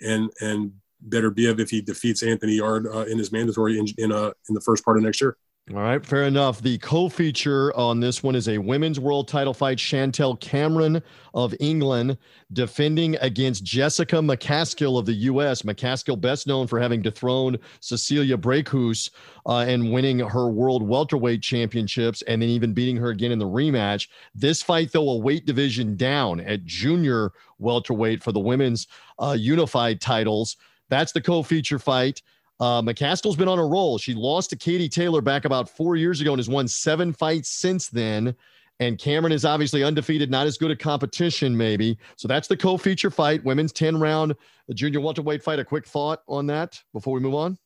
[0.00, 0.72] and and
[1.08, 4.84] Beterbiev if he defeats Anthony Yarde uh, in his mandatory in in, in the first
[4.84, 5.36] part of next year.
[5.74, 6.62] All right, fair enough.
[6.62, 9.78] The co-feature on this one is a women's world title fight.
[9.78, 11.02] Chantel Cameron
[11.34, 12.18] of England
[12.52, 15.62] defending against Jessica McCaskill of the U.S.
[15.62, 19.10] McCaskill, best known for having dethroned Cecilia Braekhus
[19.46, 23.44] uh, and winning her world welterweight championships, and then even beating her again in the
[23.44, 24.06] rematch.
[24.36, 28.86] This fight, though, a weight division down at junior welterweight for the women's
[29.18, 30.58] uh, unified titles.
[30.90, 32.22] That's the co-feature fight.
[32.58, 33.98] Uh, McCaskill's been on a roll.
[33.98, 37.50] She lost to Katie Taylor back about four years ago and has won seven fights
[37.50, 38.34] since then.
[38.78, 41.98] And Cameron is obviously undefeated, not as good a competition, maybe.
[42.16, 44.34] So that's the co feature fight, women's 10 round
[44.74, 45.58] junior welterweight fight.
[45.58, 47.58] A quick thought on that before we move on?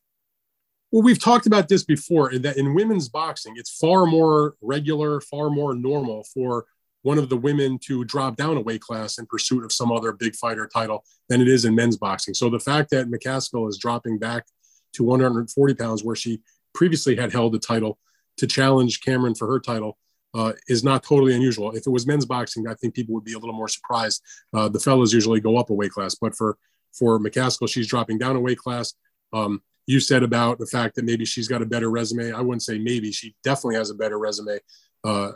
[0.92, 5.48] Well, we've talked about this before that in women's boxing, it's far more regular, far
[5.50, 6.66] more normal for
[7.02, 10.12] one of the women to drop down a weight class in pursuit of some other
[10.12, 12.34] big fighter title than it is in men's boxing.
[12.34, 14.46] So the fact that McCaskill is dropping back
[14.94, 16.40] to 140 pounds, where she
[16.74, 17.98] previously had held the title
[18.38, 19.98] to challenge Cameron for her title,
[20.34, 21.72] uh, is not totally unusual.
[21.72, 24.22] If it was men's boxing, I think people would be a little more surprised.
[24.54, 26.56] Uh, the fellas usually go up a weight class, but for
[26.92, 28.94] for McCaskill, she's dropping down a weight class.
[29.32, 32.32] Um, you said about the fact that maybe she's got a better resume.
[32.32, 33.12] I wouldn't say maybe.
[33.12, 34.58] She definitely has a better resume.
[35.04, 35.32] Uh,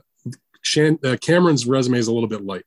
[0.63, 2.65] Shan- uh, Cameron's resume is a little bit light,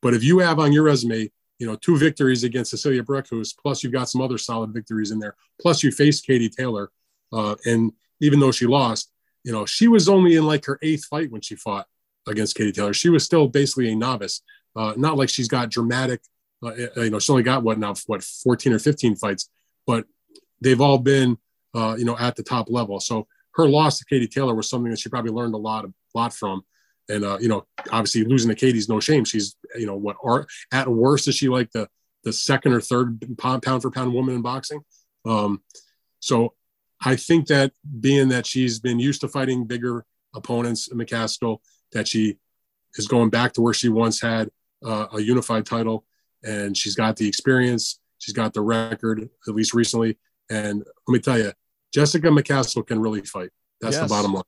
[0.00, 1.30] but if you have on your resume
[1.62, 5.20] you know, two victories against Cecilia Braekhus, plus you've got some other solid victories in
[5.20, 5.36] there.
[5.60, 6.90] Plus you faced Katie Taylor.
[7.32, 9.12] Uh, and even though she lost,
[9.44, 11.86] you know, she was only in like her eighth fight when she fought
[12.26, 12.92] against Katie Taylor.
[12.92, 14.42] She was still basically a novice.
[14.74, 16.22] Uh, not like she's got dramatic,
[16.64, 19.48] uh, you know, she only got what now, what, 14 or 15 fights,
[19.86, 20.04] but
[20.60, 21.38] they've all been,
[21.76, 22.98] uh, you know, at the top level.
[22.98, 25.92] So her loss to Katie Taylor was something that she probably learned a lot, a
[26.12, 26.64] lot from.
[27.08, 29.24] And uh, you know, obviously losing to Katie's no shame.
[29.24, 31.88] She's you know what are at worst is she like the
[32.24, 34.80] the second or third pound, pound for pound woman in boxing.
[35.24, 35.62] Um,
[36.20, 36.54] so
[37.04, 41.58] I think that being that she's been used to fighting bigger opponents in McCaskill,
[41.92, 42.38] that she
[42.94, 44.50] is going back to where she once had
[44.84, 46.04] uh, a unified title,
[46.44, 50.18] and she's got the experience, she's got the record at least recently.
[50.50, 51.52] And let me tell you,
[51.92, 53.50] Jessica McCaskill can really fight.
[53.80, 54.04] That's yes.
[54.04, 54.44] the bottom line.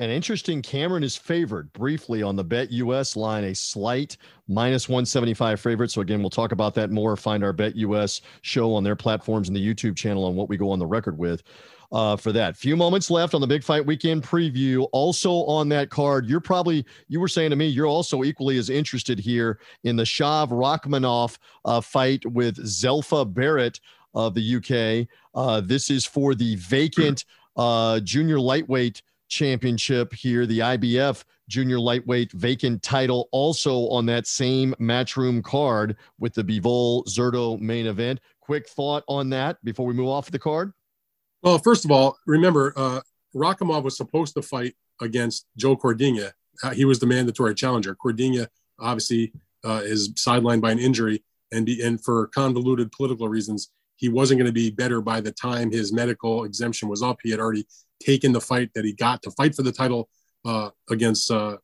[0.00, 4.16] An interesting Cameron is favored briefly on the BetUS line, a slight
[4.48, 5.90] minus 175 favorite.
[5.92, 7.16] So, again, we'll talk about that more.
[7.16, 10.70] Find our BetUS show on their platforms and the YouTube channel on what we go
[10.72, 11.44] on the record with
[11.92, 12.56] uh, for that.
[12.56, 14.88] Few moments left on the Big Fight Weekend preview.
[14.90, 18.70] Also on that card, you're probably, you were saying to me, you're also equally as
[18.70, 23.78] interested here in the Shav Rakhimov uh, fight with Zelfa Barrett
[24.12, 25.08] of the UK.
[25.36, 27.24] Uh, this is for the vacant
[27.56, 34.74] uh, junior lightweight championship here, the IBF junior lightweight vacant title, also on that same
[34.80, 38.20] matchroom card with the Bivol Zurdo main event.
[38.40, 40.72] Quick thought on that before we move off the card?
[41.42, 43.00] Well, first of all, remember, uh,
[43.34, 46.32] Rakhimov was supposed to fight against Joe Cordina.
[46.62, 47.96] Uh, he was the mandatory challenger.
[47.96, 48.46] Cordina
[48.78, 49.32] obviously
[49.64, 51.22] uh, is sidelined by an injury,
[51.52, 55.32] and, be, and for convoluted political reasons, he wasn't going to be better by the
[55.32, 57.18] time his medical exemption was up.
[57.22, 57.66] He had already
[58.00, 60.08] taken the fight that he got to fight for the title
[60.44, 61.56] uh, against uh,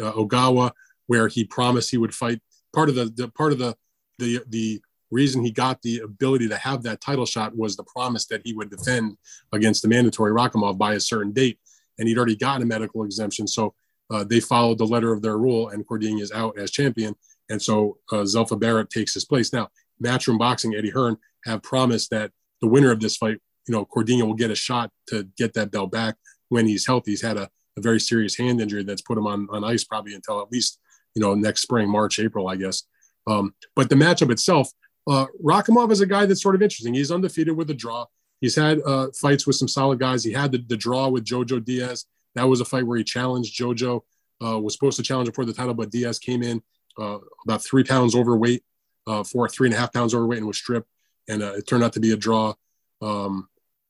[0.00, 0.72] uh, Ogawa,
[1.06, 2.40] where he promised he would fight.
[2.74, 3.76] Part of the, the part of the
[4.18, 8.26] the the reason he got the ability to have that title shot was the promise
[8.26, 9.16] that he would defend
[9.52, 11.58] against the mandatory Rakhimov by a certain date,
[11.98, 13.46] and he'd already gotten a medical exemption.
[13.46, 13.74] So
[14.10, 17.14] uh, they followed the letter of their rule, and Cordina is out as champion,
[17.48, 19.52] and so uh, Zelfa Barrett takes his place.
[19.52, 19.68] Now,
[20.02, 23.38] Matchroom Boxing, Eddie Hearn have promised that the winner of this fight,
[23.68, 26.16] you know, Cordina will get a shot to get that belt back
[26.48, 27.12] when he's healthy.
[27.12, 30.14] He's had a, a very serious hand injury that's put him on on ice probably
[30.14, 30.80] until at least
[31.14, 32.84] you know next spring, March, April, I guess.
[33.26, 34.70] Um, but the matchup itself,
[35.08, 36.94] uh, Rakhimov is a guy that's sort of interesting.
[36.94, 38.06] He's undefeated with a draw.
[38.40, 40.24] He's had uh, fights with some solid guys.
[40.24, 42.06] He had the, the draw with Jojo Diaz.
[42.34, 44.02] That was a fight where he challenged Jojo.
[44.42, 46.62] Uh, was supposed to challenge him for the title, but Diaz came in
[46.96, 48.62] uh, about three pounds overweight,
[49.08, 50.88] uh, four three and a half pounds overweight, and was stripped.
[51.28, 52.54] And uh, it turned out to be a draw.
[53.02, 53.48] Um,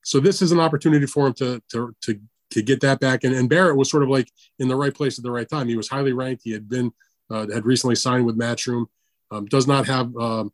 [0.08, 2.18] so this is an opportunity for him to to to
[2.50, 3.24] to get that back.
[3.24, 5.68] And, and Barrett was sort of like in the right place at the right time.
[5.68, 6.42] He was highly ranked.
[6.44, 6.92] He had been
[7.30, 8.86] uh, had recently signed with Matchroom.
[9.30, 10.50] Um, does not have um,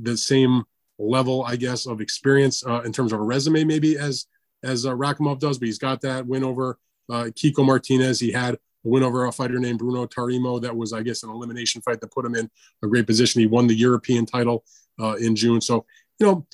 [0.00, 0.64] the same
[0.98, 4.26] level, I guess, of experience uh, in terms of a resume, maybe as
[4.64, 6.76] as uh, Rakhimov does, but he's got that win over
[7.08, 8.18] uh, Kiko Martinez.
[8.18, 10.60] He had a win over a fighter named Bruno Tarimo.
[10.60, 12.50] That was, I guess, an elimination fight that put him in
[12.82, 13.40] a great position.
[13.40, 14.64] He won the European title
[15.00, 15.60] uh, in June.
[15.60, 15.86] So,
[16.18, 16.46] you know,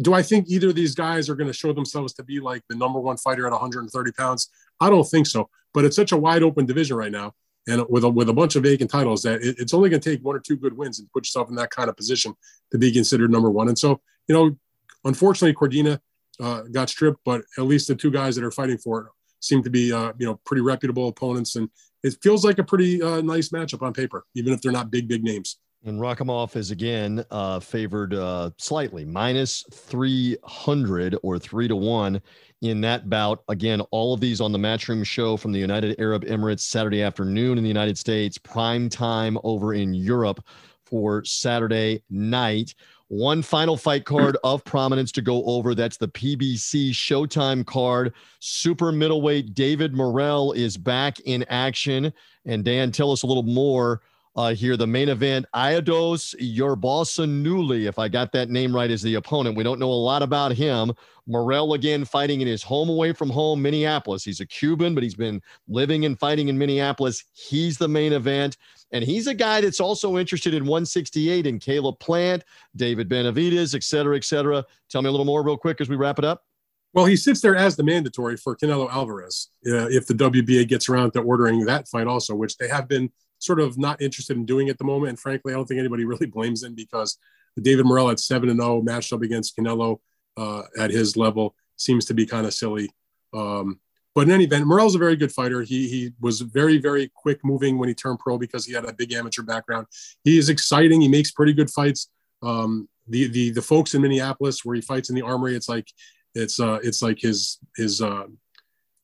[0.00, 2.62] do I think either of these guys are going to show themselves to be like
[2.68, 4.50] the number one fighter at 130 pounds?
[4.80, 5.48] I don't think so.
[5.72, 7.34] But it's such a wide open division right now
[7.66, 10.10] and with a, with a bunch of vacant titles that it, it's only going to
[10.10, 12.34] take one or two good wins and put yourself in that kind of position
[12.70, 13.68] to be considered number one.
[13.68, 14.56] And so, you know,
[15.04, 15.98] unfortunately, Cordina
[16.40, 19.06] uh, got stripped, but at least the two guys that are fighting for it
[19.40, 21.56] seem to be, uh, you know, pretty reputable opponents.
[21.56, 21.68] And
[22.02, 25.08] it feels like a pretty uh, nice matchup on paper, even if they're not big,
[25.08, 25.58] big names.
[25.84, 32.20] And Rakhimov is again uh, favored uh, slightly, minus 300 or three to one
[32.62, 33.44] in that bout.
[33.48, 37.58] Again, all of these on the Matchroom show from the United Arab Emirates Saturday afternoon
[37.58, 40.44] in the United States, prime time over in Europe
[40.84, 42.74] for Saturday night.
[43.08, 45.74] One final fight card of prominence to go over.
[45.74, 48.14] That's the PBC Showtime card.
[48.40, 52.12] Super middleweight David Morrell is back in action.
[52.44, 54.00] And Dan, tell us a little more
[54.36, 54.76] uh, here.
[54.76, 59.56] The main event, Aidos Yerbossynuly, if I got that name right, is the opponent.
[59.56, 60.92] We don't know a lot about him.
[61.26, 64.22] Morrell again fighting in his home away from home, Minneapolis.
[64.22, 67.24] He's a Cuban, but he's been living and fighting in Minneapolis.
[67.32, 68.58] He's the main event.
[68.92, 72.44] And he's a guy that's also interested in 168 in Caleb Plant,
[72.76, 74.64] David Benavidez, et cetera, et cetera.
[74.88, 76.44] Tell me a little more real quick as we wrap it up.
[76.92, 80.88] Well, he sits there as the mandatory for Canelo Alvarez uh, if the WBA gets
[80.88, 83.10] around to ordering that fight also, which they have been
[83.46, 85.10] sort of not interested in doing at the moment.
[85.10, 87.18] And frankly, I don't think anybody really blames him because
[87.60, 89.98] David Morrell at 7 and 0 matched up against Canelo
[90.36, 92.90] uh, at his level seems to be kind of silly.
[93.32, 93.80] Um,
[94.14, 95.62] but in any event, Morrell's a very good fighter.
[95.62, 98.92] He he was very very quick moving when he turned pro because he had a
[98.94, 99.86] big amateur background.
[100.24, 101.02] He is exciting.
[101.02, 102.08] He makes pretty good fights.
[102.42, 105.88] Um, the the the folks in Minneapolis where he fights in the Armory, it's like
[106.34, 108.24] it's uh it's like his his uh,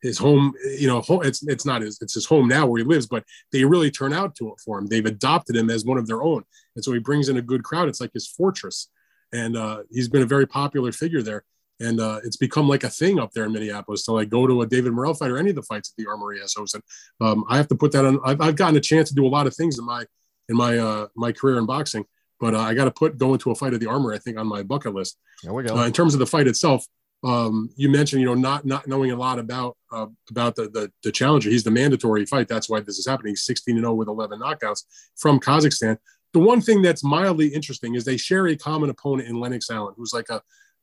[0.02, 3.06] his home, you know, it's it's not his it's his home now where he lives,
[3.06, 4.86] but they really turn out to it for him.
[4.86, 6.42] They've adopted him as one of their own,
[6.74, 7.88] and so he brings in a good crowd.
[7.88, 8.88] It's like his fortress,
[9.32, 11.44] and uh, he's been a very popular figure there.
[11.80, 14.62] And uh, it's become like a thing up there in Minneapolis to like go to
[14.62, 16.80] a David Morrell fight or any of the fights at the Armory has hosted.
[17.20, 18.20] Um, I have to put that on.
[18.24, 20.04] I've, I've gotten a chance to do a lot of things in my
[20.48, 22.04] in my uh, my career in boxing,
[22.38, 24.38] but uh, I got to put going to a fight at the Armory I think
[24.38, 25.16] on my bucket list.
[25.42, 25.76] There we go.
[25.76, 26.86] Uh, in terms of the fight itself,
[27.24, 30.90] um, you mentioned, you know, not not knowing a lot about uh, about the, the,
[31.04, 31.50] the challenger.
[31.50, 32.48] He's the mandatory fight.
[32.48, 33.32] That's why this is happening.
[33.32, 34.84] He's 16 and 0 with 11 knockouts
[35.16, 35.98] from Kazakhstan.
[36.32, 39.94] The one thing that's mildly interesting is they share a common opponent in Lennox Allen,
[39.96, 40.42] who's like a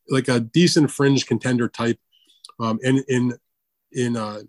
[0.10, 2.00] like a decent fringe contender type.
[2.60, 3.34] Um, and in
[3.92, 4.42] in uh,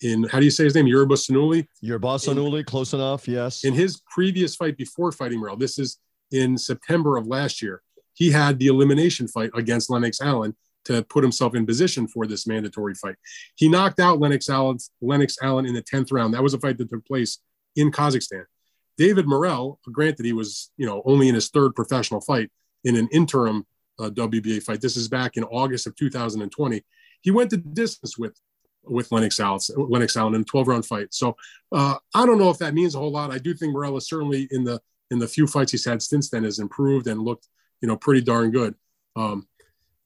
[0.00, 0.86] in how do you say his name?
[0.86, 1.66] Yerba Sanuli.
[1.82, 3.28] Yerba Sanuli, close enough.
[3.28, 3.64] Yes.
[3.64, 5.98] In his previous fight before fighting Morrell, this is
[6.30, 7.82] in September of last year.
[8.14, 10.56] He had the elimination fight against Lennox Allen
[10.86, 13.16] to put himself in position for this mandatory fight.
[13.56, 16.34] He knocked out Lennox Allen, Lennox Allen in the 10th round.
[16.34, 17.38] That was a fight that took place
[17.74, 18.44] in Kazakhstan.
[18.96, 22.50] David Morrell, granted he was, you know, only in his third professional fight
[22.84, 23.66] in an interim
[23.98, 24.80] uh, WBA fight.
[24.80, 26.82] This is back in August of 2020.
[27.20, 28.38] He went the distance with
[28.88, 31.12] with Lennox Allen, Lennox Allen in a 12 round fight.
[31.12, 31.36] So
[31.72, 33.32] uh, I don't know if that means a whole lot.
[33.32, 34.80] I do think Morrell is certainly in the
[35.10, 37.48] in the few fights he's had since then has improved and looked,
[37.80, 38.74] you know, pretty darn good.
[39.16, 39.48] Um,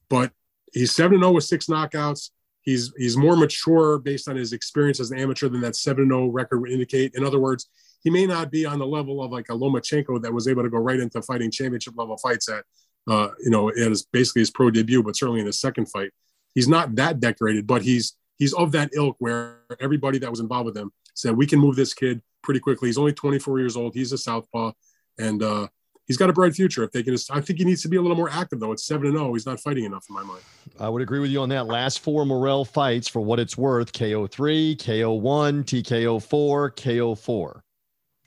[0.09, 0.31] but
[0.71, 2.31] he's 7 0 with six knockouts.
[2.61, 6.27] He's he's more mature based on his experience as an amateur than that 7 0
[6.27, 7.13] record would indicate.
[7.15, 7.69] In other words,
[8.03, 10.69] he may not be on the level of like a Lomachenko that was able to
[10.69, 12.63] go right into fighting championship level fights at,
[13.07, 16.11] uh, you know, it is basically his pro debut, but certainly in his second fight.
[16.53, 20.65] He's not that decorated, but he's he's of that ilk where everybody that was involved
[20.65, 22.89] with him said we can move this kid pretty quickly.
[22.89, 23.93] He's only 24 years old.
[23.93, 24.71] He's a southpaw,
[25.19, 25.67] and uh,
[26.11, 27.13] he's got a bright future if they can.
[27.13, 28.73] Just, I think he needs to be a little more active though.
[28.73, 29.33] It's seven and zero.
[29.33, 30.41] He's not fighting enough in my mind.
[30.77, 31.67] I would agree with you on that.
[31.67, 37.15] Last four Morrell fights, for what it's worth: KO three, KO one, TKO four, KO
[37.15, 37.63] four.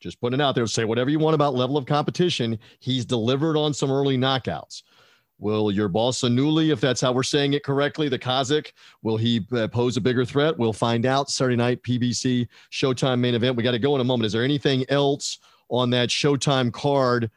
[0.00, 0.66] Just putting it out there.
[0.66, 2.58] Say whatever you want about level of competition.
[2.80, 4.82] He's delivered on some early knockouts.
[5.38, 8.72] Will your boss Anuli, if that's how we're saying it correctly, the Kazakh,
[9.02, 10.56] will he uh, pose a bigger threat?
[10.56, 13.56] We'll find out Saturday night PBC Showtime main event.
[13.56, 14.26] We got to go in a moment.
[14.26, 15.38] Is there anything else
[15.70, 17.30] on that Showtime card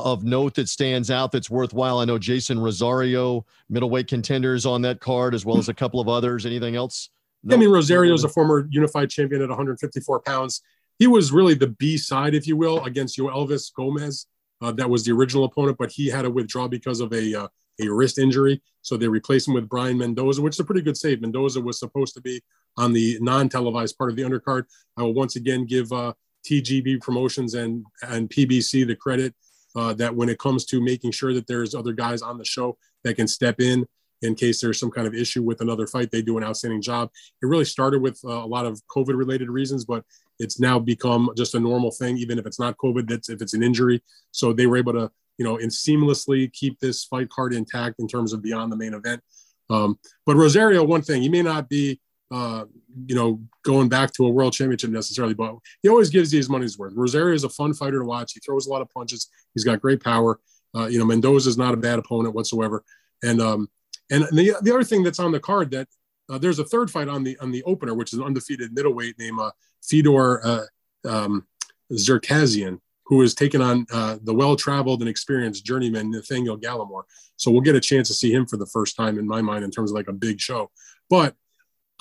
[0.00, 1.98] of note that stands out that's worthwhile?
[1.98, 6.08] I know Jeison Rosario, middleweight contenders on that card, as well as a couple of
[6.08, 6.46] others.
[6.46, 7.10] Anything else?
[7.44, 7.56] No.
[7.56, 10.62] I mean, Rosario is a former unified champion at 154 pounds.
[10.98, 14.26] He was really the B side, if you will, against Elvis Gomez.
[14.60, 17.48] Uh, that was the original opponent, but he had to withdraw because of a uh,
[17.80, 18.62] a wrist injury.
[18.82, 21.20] So they replaced him with Brian Mendoza, which is a pretty good save.
[21.20, 22.40] Mendoza was supposed to be
[22.76, 24.64] on the non-televised part of the undercard.
[24.96, 26.12] I will once again give uh,
[26.46, 29.34] TGB Promotions and and PBC the credit
[29.76, 32.76] uh, that when it comes to making sure that there's other guys on the show
[33.04, 33.86] that can step in
[34.22, 36.10] in case there's some kind of issue with another fight.
[36.10, 37.10] They do an outstanding job.
[37.42, 40.04] It really started with uh, a lot of COVID related reasons, but
[40.38, 43.54] it's now become just a normal thing, even if it's not COVID, that's if it's
[43.54, 44.02] an injury.
[44.30, 48.06] So they were able to, you know, and seamlessly keep this fight card intact in
[48.06, 49.22] terms of beyond the main event.
[49.70, 52.00] Um, but Rosario, one thing, he may not be,
[52.32, 52.64] uh,
[53.06, 56.48] you know, going back to a world championship necessarily, but he always gives you his
[56.48, 56.94] money's worth.
[56.96, 58.32] Rosario is a fun fighter to watch.
[58.32, 59.28] He throws a lot of punches.
[59.52, 60.40] He's got great power.
[60.74, 62.84] Uh, you know, Mendoza is not a bad opponent whatsoever.
[63.22, 63.68] And um,
[64.10, 65.88] and the, the other thing that's on the card that
[66.30, 69.18] uh, there's a third fight on the on the opener, which is an undefeated middleweight
[69.18, 69.50] named uh,
[69.82, 70.64] Fedor uh,
[71.06, 71.46] um,
[71.92, 77.02] Cherkashin, who is taking on uh, the well-traveled and experienced journeyman Nathaniel Gallimore.
[77.36, 79.64] So we'll get a chance to see him for the first time in my mind
[79.64, 80.70] in terms of like a big show.
[81.10, 81.34] But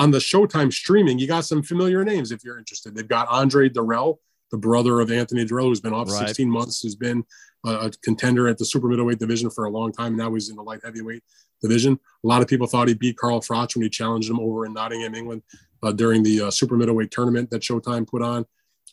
[0.01, 2.95] on the Showtime streaming, you got some familiar names if you're interested.
[2.95, 4.17] They've got Andre Dirrell,
[4.49, 6.27] the brother of Anthony Dirrell, who's been off right.
[6.27, 7.23] 16 months, who's been
[7.63, 10.15] a contender at the super middleweight division for a long time.
[10.15, 11.23] Now he's in the light heavyweight
[11.61, 11.99] division.
[12.23, 14.73] A lot of people thought he beat Carl Froch when he challenged him over in
[14.73, 15.43] Nottingham, England,
[15.83, 18.43] uh, during the uh, super middleweight tournament that Showtime put on,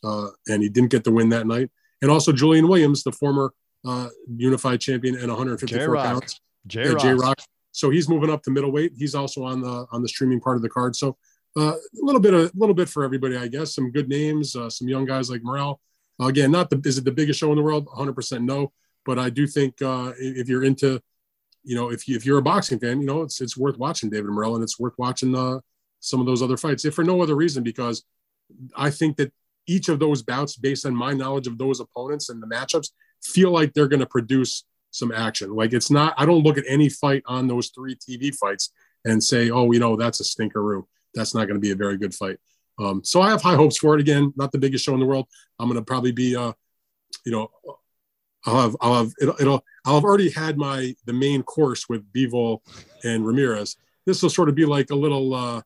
[0.04, 1.70] uh, and he didn't get the win that night.
[2.02, 3.54] And also Julian Williams, the former
[3.86, 6.04] uh, unified champion at 154 J-Rock.
[6.04, 6.40] pounds.
[6.66, 7.40] J Rock.
[7.79, 8.95] So he's moving up to middleweight.
[8.97, 10.97] He's also on the on the streaming part of the card.
[10.97, 11.16] So
[11.57, 13.72] uh, a little bit a little bit for everybody, I guess.
[13.72, 15.81] Some good names, uh, some young guys like Morrell.
[16.20, 17.87] again, not the is it the biggest show in the world?
[17.87, 18.72] 100% no.
[19.07, 21.01] But I do think if you're into
[21.62, 24.11] you know, if you if you're a boxing fan, you know, it's it's worth watching
[24.11, 25.61] David Morrell and it's worth watching uh,
[26.01, 28.05] some of those other fights, if for no other reason, because
[28.74, 29.33] I think that
[29.68, 32.89] each of those bouts, based on my knowledge of those opponents and the matchups,
[33.22, 34.64] feel like they're going to produce
[34.99, 35.55] some action.
[35.55, 38.72] Like it's not, I don't look at any fight on those three TV fights
[39.05, 40.84] and say, oh, you know, that's a stinkeroo.
[41.14, 42.38] That's not going to be a very good fight.
[42.78, 44.01] Um, so I have high hopes for it.
[44.01, 45.26] Again, not the biggest show in the world.
[45.59, 46.53] I'm going to probably be, uh,
[47.24, 47.51] you know,
[48.46, 52.11] I'll have I'll have it'll, it'll I'll have already had my the main course with
[52.12, 52.61] Bivol
[53.05, 53.76] and Ramirez.
[54.07, 55.61] This will sort of be like a little uh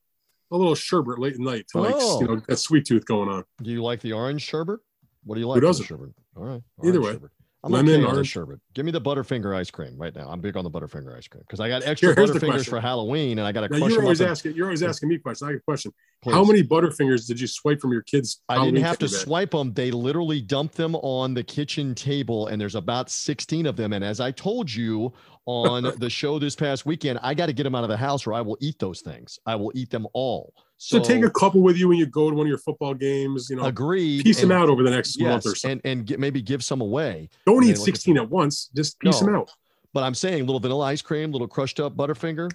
[0.51, 2.21] a little sherbet late at night to like oh.
[2.21, 3.45] you know that sweet tooth going on.
[3.63, 4.81] Do you like the orange sherbet?
[5.25, 5.57] What do you like?
[5.57, 5.85] Who doesn't?
[5.85, 6.11] Sherbet?
[6.37, 6.63] All right.
[6.85, 7.13] Either way.
[7.13, 7.31] Sherbet.
[7.65, 8.59] I'm Lemon, okay on sherbet.
[8.75, 10.29] Give me the Butterfinger ice cream right now.
[10.29, 13.39] I'm big on the Butterfinger ice cream because I got extra Here, Butterfingers for Halloween,
[13.39, 13.79] and I got to.
[13.79, 14.57] You're always asking.
[14.57, 15.47] You're always asking me questions.
[15.47, 15.93] I have a question.
[16.23, 16.33] Please.
[16.33, 18.43] How many Butterfingers did you swipe from your kids?
[18.49, 19.73] I didn't have to swipe them.
[19.75, 23.93] They literally dumped them on the kitchen table, and there's about 16 of them.
[23.93, 25.13] And as I told you
[25.47, 28.27] on the show this past weekend, I got to get them out of the house,
[28.27, 29.39] or I will eat those things.
[29.47, 30.53] I will eat them all.
[30.85, 32.93] So, so, take a couple with you when you go to one of your football
[32.93, 33.49] games.
[33.49, 34.21] You know, agree.
[34.21, 36.43] Piece and, them out over the next yes, month or so, and and get, maybe
[36.43, 37.29] give some away.
[37.47, 38.69] Don't eat sixteen at once.
[38.75, 39.51] Just piece no, them out.
[39.93, 42.51] But I'm saying little vanilla ice cream, little crushed up Butterfinger.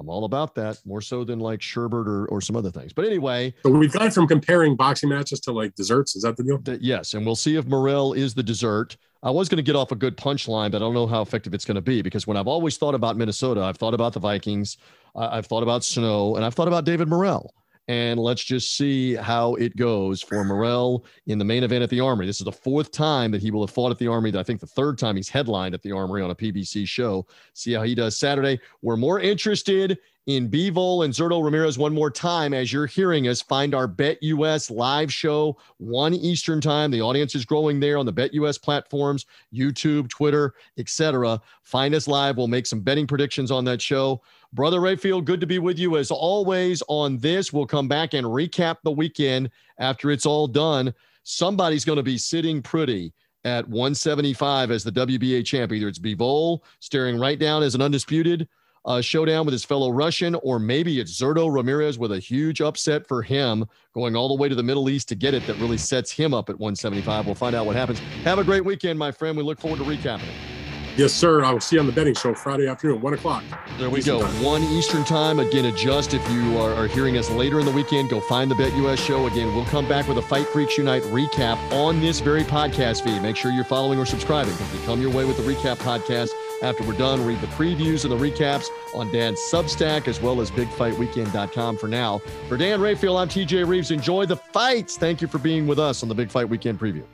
[0.00, 2.92] I'm all about that more so than like sherbet or, or some other things.
[2.92, 6.16] But anyway, so we've gone from comparing boxing matches to like desserts.
[6.16, 6.58] Is that the deal?
[6.58, 8.96] The, yes, and we'll see if Morrell is the dessert.
[9.22, 11.54] I was going to get off a good punchline, but I don't know how effective
[11.54, 14.20] it's going to be because when I've always thought about Minnesota, I've thought about the
[14.20, 14.78] Vikings,
[15.14, 17.54] I've thought about Snow, and I've thought about David Morrell
[17.88, 22.00] and let's just see how it goes for Morrell in the main event at the
[22.00, 22.26] Armory.
[22.26, 24.36] This is the fourth time that he will have fought at the Armory.
[24.36, 27.26] I think the third time he's headlined at the Armory on a PBC show.
[27.54, 28.60] See how he does Saturday.
[28.82, 29.98] We're more interested
[30.28, 33.40] in Bivol and Zurdo Ramirez one more time as you're hearing us.
[33.40, 36.90] Find our BetUS live show, 1 Eastern time.
[36.90, 39.24] The audience is growing there on the BetUS platforms,
[39.54, 41.40] YouTube, Twitter, etc.
[41.62, 42.36] Find us live.
[42.36, 44.20] We'll make some betting predictions on that show.
[44.52, 47.50] Brother Rafael, good to be with you as always on this.
[47.50, 49.48] We'll come back and recap the weekend
[49.78, 50.92] after it's all done.
[51.22, 53.14] Somebody's going to be sitting pretty
[53.44, 55.72] at 175 as the WBA champ.
[55.72, 58.46] Either it's Bivol staring right down as an undisputed,
[58.84, 63.06] uh, showdown with his fellow Russian, or maybe it's Zurdo Ramirez with a huge upset
[63.06, 65.78] for him going all the way to the Middle East to get it that really
[65.78, 67.26] sets him up at 175.
[67.26, 67.98] We'll find out what happens.
[68.24, 69.36] Have a great weekend, my friend.
[69.36, 70.58] We look forward to recapping it.
[70.98, 71.44] Yes, sir.
[71.44, 73.44] I will see you on the betting show Friday afternoon, one o'clock.
[73.78, 74.26] There we Eastern go.
[74.26, 74.42] Time.
[74.42, 75.38] One Eastern time.
[75.38, 78.10] Again, adjust if you are, are, hearing us later in the weekend.
[78.10, 79.28] Go find the BetUS show.
[79.28, 83.22] Again, we'll come back with a Fight Freaks Unite recap on this very podcast feed.
[83.22, 86.30] Make sure you're following or subscribing because we come your way with the recap podcast.
[86.62, 90.50] After we're done, read the previews and the recaps on Dan's Substack as well as
[90.50, 92.18] BigFightWeekend.com for now.
[92.48, 93.90] For Dan Rafael, I'm TJ Reeves.
[93.90, 94.96] Enjoy the fights.
[94.96, 97.04] Thank you for being with us on the Big Fight Weekend preview.